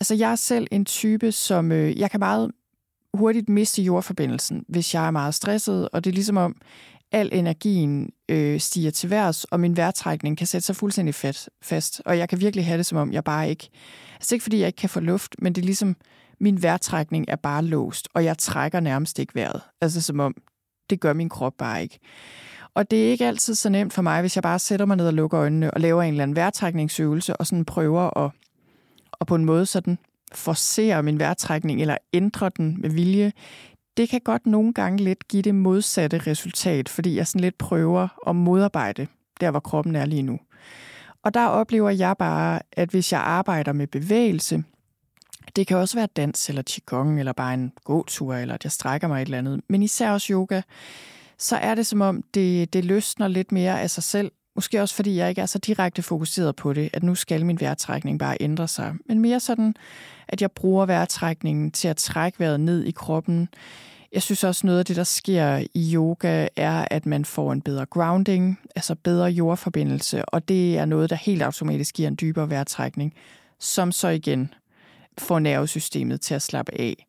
Altså 0.00 0.14
jeg 0.14 0.30
er 0.30 0.36
selv 0.36 0.66
en 0.70 0.84
type, 0.84 1.32
som 1.32 1.72
øh, 1.72 1.98
jeg 1.98 2.10
kan 2.10 2.20
meget 2.20 2.50
hurtigt 3.14 3.48
miste 3.48 3.82
jordforbindelsen, 3.82 4.64
hvis 4.68 4.94
jeg 4.94 5.06
er 5.06 5.10
meget 5.10 5.34
stresset, 5.34 5.88
og 5.88 6.04
det 6.04 6.10
er 6.10 6.14
ligesom 6.14 6.36
om, 6.36 6.56
al 7.14 7.30
energien 7.32 8.10
øh, 8.28 8.60
stiger 8.60 8.90
til 8.90 9.10
værs, 9.10 9.44
og 9.44 9.60
min 9.60 9.76
vejrtrækning 9.76 10.38
kan 10.38 10.46
sætte 10.46 10.66
sig 10.66 10.76
fuldstændig 10.76 11.14
fast, 11.14 11.50
fast. 11.62 12.02
Og 12.04 12.18
jeg 12.18 12.28
kan 12.28 12.40
virkelig 12.40 12.66
have 12.66 12.78
det, 12.78 12.86
som 12.86 12.98
om 12.98 13.12
jeg 13.12 13.24
bare 13.24 13.50
ikke... 13.50 13.68
Altså 14.14 14.34
ikke 14.34 14.42
fordi 14.42 14.58
jeg 14.58 14.66
ikke 14.66 14.76
kan 14.76 14.90
få 14.90 15.00
luft, 15.00 15.34
men 15.38 15.52
det 15.52 15.62
er 15.62 15.64
ligesom, 15.64 15.96
min 16.40 16.62
vejrtrækning 16.62 17.24
er 17.28 17.36
bare 17.36 17.64
låst, 17.64 18.08
og 18.14 18.24
jeg 18.24 18.38
trækker 18.38 18.80
nærmest 18.80 19.18
ikke 19.18 19.34
vejret. 19.34 19.60
Altså 19.80 20.00
som 20.00 20.20
om, 20.20 20.34
det 20.90 21.00
gør 21.00 21.12
min 21.12 21.28
krop 21.28 21.52
bare 21.58 21.82
ikke. 21.82 21.98
Og 22.74 22.90
det 22.90 23.06
er 23.06 23.10
ikke 23.10 23.26
altid 23.26 23.54
så 23.54 23.68
nemt 23.68 23.92
for 23.92 24.02
mig, 24.02 24.20
hvis 24.20 24.36
jeg 24.36 24.42
bare 24.42 24.58
sætter 24.58 24.86
mig 24.86 24.96
ned 24.96 25.06
og 25.06 25.14
lukker 25.14 25.40
øjnene 25.40 25.70
og 25.70 25.80
laver 25.80 26.02
en 26.02 26.10
eller 26.10 26.22
anden 26.22 26.36
vejrtrækningsøvelse, 26.36 27.36
og 27.36 27.46
sådan 27.46 27.64
prøver 27.64 28.24
at, 28.24 28.30
og 29.12 29.26
på 29.26 29.34
en 29.34 29.44
måde 29.44 29.66
sådan 29.66 29.98
forcere 30.32 31.02
min 31.02 31.18
vejrtrækning, 31.18 31.80
eller 31.80 31.96
ændre 32.12 32.50
den 32.56 32.80
med 32.80 32.90
vilje 32.90 33.32
det 33.96 34.08
kan 34.08 34.20
godt 34.20 34.46
nogle 34.46 34.72
gange 34.72 35.04
lidt 35.04 35.28
give 35.28 35.42
det 35.42 35.54
modsatte 35.54 36.18
resultat, 36.18 36.88
fordi 36.88 37.16
jeg 37.16 37.26
sådan 37.26 37.40
lidt 37.40 37.58
prøver 37.58 38.28
at 38.28 38.36
modarbejde 38.36 39.06
der, 39.40 39.50
hvor 39.50 39.60
kroppen 39.60 39.96
er 39.96 40.04
lige 40.04 40.22
nu. 40.22 40.38
Og 41.22 41.34
der 41.34 41.46
oplever 41.46 41.90
jeg 41.90 42.16
bare, 42.18 42.60
at 42.72 42.88
hvis 42.88 43.12
jeg 43.12 43.20
arbejder 43.20 43.72
med 43.72 43.86
bevægelse, 43.86 44.64
det 45.56 45.66
kan 45.66 45.76
også 45.76 45.96
være 45.96 46.08
dans 46.16 46.48
eller 46.48 46.62
qigong, 46.62 47.18
eller 47.18 47.32
bare 47.32 47.54
en 47.54 47.72
gåtur, 47.84 48.34
eller 48.34 48.54
at 48.54 48.64
jeg 48.64 48.72
strækker 48.72 49.08
mig 49.08 49.22
et 49.22 49.26
eller 49.26 49.38
andet, 49.38 49.60
men 49.68 49.82
især 49.82 50.10
også 50.10 50.32
yoga, 50.32 50.62
så 51.38 51.56
er 51.56 51.74
det 51.74 51.86
som 51.86 52.00
om, 52.00 52.22
det, 52.34 52.72
det 52.72 52.84
løsner 52.84 53.28
lidt 53.28 53.52
mere 53.52 53.80
af 53.80 53.90
sig 53.90 54.02
selv. 54.02 54.32
Måske 54.54 54.82
også 54.82 54.94
fordi 54.94 55.16
jeg 55.16 55.28
ikke 55.28 55.40
er 55.40 55.46
så 55.46 55.58
direkte 55.58 56.02
fokuseret 56.02 56.56
på 56.56 56.72
det, 56.72 56.90
at 56.92 57.02
nu 57.02 57.14
skal 57.14 57.46
min 57.46 57.60
vejrtrækning 57.60 58.18
bare 58.18 58.36
ændre 58.40 58.68
sig. 58.68 58.94
Men 59.08 59.18
mere 59.18 59.40
sådan, 59.40 59.74
at 60.28 60.42
jeg 60.42 60.52
bruger 60.52 60.86
vejrtrækningen 60.86 61.70
til 61.70 61.88
at 61.88 61.96
trække 61.96 62.40
vejret 62.40 62.60
ned 62.60 62.84
i 62.84 62.90
kroppen. 62.90 63.48
Jeg 64.12 64.22
synes 64.22 64.44
også 64.44 64.66
noget 64.66 64.78
af 64.78 64.84
det, 64.84 64.96
der 64.96 65.04
sker 65.04 65.64
i 65.74 65.94
yoga, 65.94 66.48
er, 66.56 66.86
at 66.90 67.06
man 67.06 67.24
får 67.24 67.52
en 67.52 67.62
bedre 67.62 67.86
grounding, 67.86 68.60
altså 68.76 68.94
bedre 68.94 69.26
jordforbindelse, 69.26 70.24
og 70.24 70.48
det 70.48 70.78
er 70.78 70.84
noget, 70.84 71.10
der 71.10 71.16
helt 71.16 71.42
automatisk 71.42 71.94
giver 71.94 72.08
en 72.08 72.18
dybere 72.20 72.50
vejrtrækning, 72.50 73.14
som 73.58 73.92
så 73.92 74.08
igen 74.08 74.54
får 75.18 75.38
nervesystemet 75.38 76.20
til 76.20 76.34
at 76.34 76.42
slappe 76.42 76.80
af. 76.80 77.06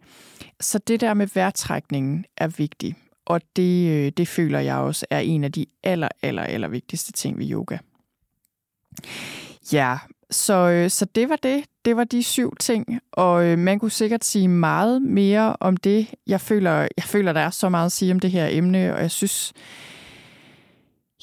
Så 0.59 0.79
det 0.79 1.01
der 1.01 1.13
med 1.13 1.27
vejrtrækningen 1.33 2.25
er 2.37 2.47
vigtigt, 2.47 2.95
og 3.25 3.41
det, 3.55 3.89
øh, 3.89 4.11
det 4.17 4.27
føler 4.27 4.59
jeg 4.59 4.75
også 4.75 5.05
er 5.09 5.19
en 5.19 5.43
af 5.43 5.51
de 5.51 5.65
aller, 5.83 6.09
aller, 6.21 6.43
aller 6.43 6.67
vigtigste 6.67 7.11
ting 7.11 7.39
ved 7.39 7.51
yoga. 7.51 7.77
Ja, 9.73 9.97
så, 10.31 10.53
øh, 10.53 10.89
så 10.89 11.05
det 11.05 11.29
var 11.29 11.35
det. 11.35 11.63
Det 11.85 11.97
var 11.97 12.03
de 12.03 12.23
syv 12.23 12.55
ting, 12.59 12.99
og 13.11 13.45
øh, 13.45 13.57
man 13.57 13.79
kunne 13.79 13.91
sikkert 13.91 14.25
sige 14.25 14.47
meget 14.47 15.01
mere 15.01 15.55
om 15.59 15.77
det. 15.77 16.07
Jeg 16.27 16.41
føler, 16.41 16.87
jeg 16.97 17.03
føler, 17.03 17.33
der 17.33 17.41
er 17.41 17.49
så 17.49 17.69
meget 17.69 17.85
at 17.85 17.91
sige 17.91 18.11
om 18.11 18.19
det 18.19 18.31
her 18.31 18.47
emne, 18.51 18.95
og 18.95 19.01
jeg 19.01 19.11
synes, 19.11 19.53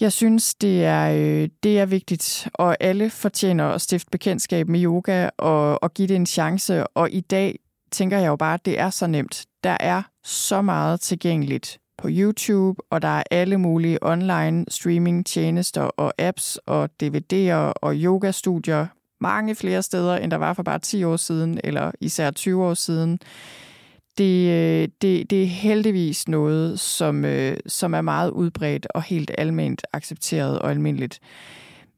jeg 0.01 0.12
synes, 0.12 0.55
det 0.55 0.85
er, 0.85 1.12
øh, 1.12 1.49
det 1.62 1.79
er 1.79 1.87
vigtigt, 1.87 2.49
og 2.55 2.77
alle 2.81 3.11
fortjener 3.11 3.69
at 3.69 3.81
stifte 3.81 4.11
bekendtskab 4.11 4.69
med 4.69 4.85
yoga 4.85 5.29
og, 5.38 5.83
og 5.83 5.95
give 5.95 6.09
det 6.09 6.17
en 6.17 6.27
chance. 6.27 6.87
Og 6.87 7.11
i 7.11 7.21
dag 7.21 7.59
tænker 7.91 8.19
jeg 8.19 8.27
jo 8.27 8.37
bare, 8.37 8.55
at 8.55 8.65
det 8.65 8.79
er 8.79 8.91
så 8.91 9.07
nemt. 9.07 9.47
der 9.65 9.77
er 9.81 10.03
så 10.25 10.62
meget 10.62 11.01
tilgængeligt 11.01 11.79
på 11.98 12.09
YouTube, 12.11 12.83
og 12.90 13.02
der 13.02 13.09
er 13.09 13.22
alle 13.31 13.59
mulige 13.59 13.98
online 14.02 14.64
streaming 14.68 15.26
tjenester 15.26 15.83
og 15.83 16.14
apps 16.18 16.59
og 16.66 16.90
DVD'er 17.02 17.72
og 17.83 17.94
yogastudier 17.94 18.87
mange 19.22 19.55
flere 19.55 19.83
steder, 19.83 20.16
end 20.16 20.31
der 20.31 20.37
var 20.37 20.52
for 20.52 20.62
bare 20.62 20.78
10 20.78 21.05
år 21.05 21.16
siden, 21.16 21.61
eller 21.64 21.90
især 22.00 22.31
20 22.31 22.64
år 22.64 22.74
siden. 22.74 23.18
Det, 24.18 24.50
øh, 24.50 24.88
det, 25.02 25.31
det 25.31 25.42
er 25.42 25.46
heldigvis 25.46 26.28
noget, 26.28 26.81
som, 26.81 27.24
øh, 27.24 27.57
som 27.66 27.94
er 27.94 28.00
meget 28.00 28.31
udbredt 28.31 28.87
og 28.94 29.02
helt 29.02 29.31
almindeligt 29.38 29.87
accepteret 29.92 30.59
og 30.59 30.70
almindeligt. 30.70 31.20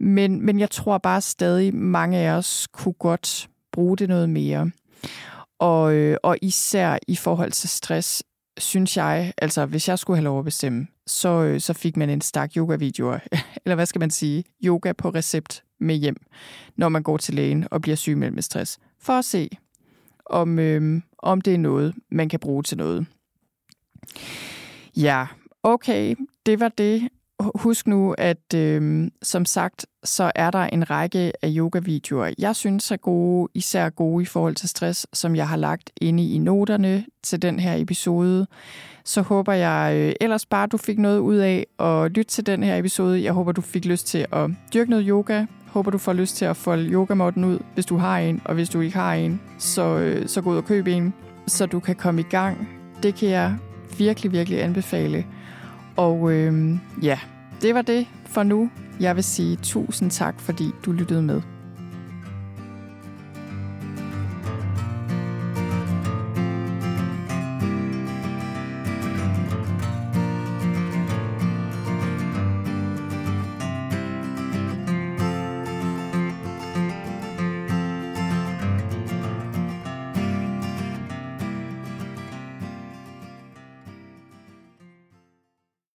Men, 0.00 0.46
men 0.46 0.61
jeg 0.61 0.70
tror 0.70 0.98
bare 0.98 1.20
stadig, 1.20 1.74
mange 1.74 2.18
af 2.18 2.30
os 2.30 2.68
kunne 2.72 2.94
godt 2.98 3.48
bruge 3.72 3.96
det 3.96 4.09
noget 4.09 4.28
mere. 4.28 4.70
Og, 5.59 5.94
øh, 5.94 6.16
og 6.22 6.37
især 6.42 6.98
i 7.09 7.16
forhold 7.16 7.52
til 7.52 7.68
stress, 7.68 8.22
synes 8.59 8.97
jeg, 8.97 9.33
altså 9.38 9.67
hvis 9.67 9.88
jeg 9.88 9.99
skulle 9.99 10.17
have 10.17 10.25
lov 10.25 10.38
at 10.38 10.45
bestemme, 10.45 10.87
så, 11.07 11.29
øh, 11.29 11.61
så 11.61 11.73
fik 11.73 11.97
man 11.97 12.11
en 12.11 12.21
stak 12.21 12.57
yoga-videoer, 12.57 13.19
eller 13.64 13.75
hvad 13.75 13.87
skal 13.87 13.99
man 13.99 14.11
sige, 14.11 14.45
yoga 14.64 14.93
på 14.93 15.09
recept 15.11 15.64
med 15.81 15.95
hjem, 15.95 16.17
når 16.77 16.88
man 16.88 17.03
går 17.03 17.17
til 17.17 17.35
lægen 17.35 17.67
og 17.71 17.83
bliver 17.83 17.97
syg 17.97 18.17
med 18.17 18.43
stress, 18.43 18.79
for 19.01 19.12
at 19.12 19.25
se, 19.25 19.49
om, 20.27 20.59
øh, 20.59 21.03
om 21.19 21.40
det 21.40 21.55
er 21.55 21.59
noget, 21.59 21.95
man 22.11 22.29
kan 22.29 22.40
bruge 22.40 22.62
til 22.62 22.79
noget. 22.79 23.07
Ja, 24.97 25.27
okay, 25.62 26.14
det 26.47 26.61
var 26.61 26.69
det. 26.69 27.09
Husk 27.55 27.87
nu, 27.87 28.14
at 28.19 28.55
øh, 28.55 29.11
som 29.23 29.45
sagt, 29.45 29.87
så 30.05 30.33
er 30.35 30.51
der 30.51 30.59
en 30.59 30.90
række 30.90 31.33
af 31.43 31.49
yoga-videoer, 31.57 32.31
jeg 32.38 32.57
synes 32.57 32.90
er 32.90 32.97
gode, 32.97 33.49
især 33.55 33.90
gode 33.90 34.23
i 34.23 34.27
forhold 34.27 34.55
til 34.55 34.69
stress, 34.69 35.07
som 35.12 35.37
jeg 35.37 35.49
har 35.49 35.57
lagt 35.57 35.90
inde 36.01 36.29
i 36.29 36.38
noterne 36.38 37.05
til 37.23 37.43
den 37.43 37.61
her 37.61 37.75
episode. 37.77 38.47
Så 39.05 39.23
håber 39.23 39.53
jeg 39.53 39.95
øh, 39.97 40.12
ellers 40.21 40.47
bare, 40.47 40.67
du 40.67 40.77
fik 40.77 40.99
noget 40.99 41.19
ud 41.19 41.37
af 41.37 41.67
at 41.79 42.11
lytte 42.11 42.31
til 42.31 42.47
den 42.47 42.62
her 42.62 42.77
episode. 42.77 43.25
Jeg 43.25 43.33
håber, 43.33 43.53
du 43.53 43.61
fik 43.61 43.85
lyst 43.85 44.07
til 44.07 44.27
at 44.33 44.51
dyrke 44.75 44.90
noget 44.90 45.07
yoga. 45.09 45.47
Håber, 45.67 45.90
du 45.90 45.99
får 45.99 46.12
lyst 46.12 46.37
til 46.37 46.45
at 46.45 46.57
folde 46.57 46.90
yogamotten 46.90 47.45
ud, 47.45 47.59
hvis 47.75 47.87
du 47.87 47.97
har 47.97 48.19
en. 48.19 48.43
Og 48.45 48.55
hvis 48.55 48.69
du 48.69 48.81
ikke 48.81 48.97
har 48.97 49.14
en, 49.14 49.40
så, 49.59 49.99
øh, 49.99 50.29
så 50.29 50.40
gå 50.40 50.51
ud 50.51 50.57
og 50.57 50.64
køb 50.64 50.87
en, 50.87 51.14
så 51.47 51.67
du 51.67 51.81
kan 51.81 51.97
komme 51.97 52.21
i 52.21 52.25
gang. 52.31 52.69
Det 53.03 53.14
kan 53.14 53.29
jeg 53.29 53.57
virkelig, 53.99 54.33
virkelig 54.33 54.62
anbefale. 54.62 55.27
Og 55.97 56.33
øh, 56.33 56.79
ja, 57.03 57.19
det 57.64 57.74
var 57.74 57.83
det 57.83 58.07
for 58.27 58.42
nu. 58.42 58.70
Jeg 59.00 59.16
vil 59.16 59.24
sige 59.24 59.57
tusind 59.57 60.11
tak, 60.11 60.40
fordi 60.40 60.64
du 60.85 60.92
lyttede 60.92 61.22
med. 61.22 61.54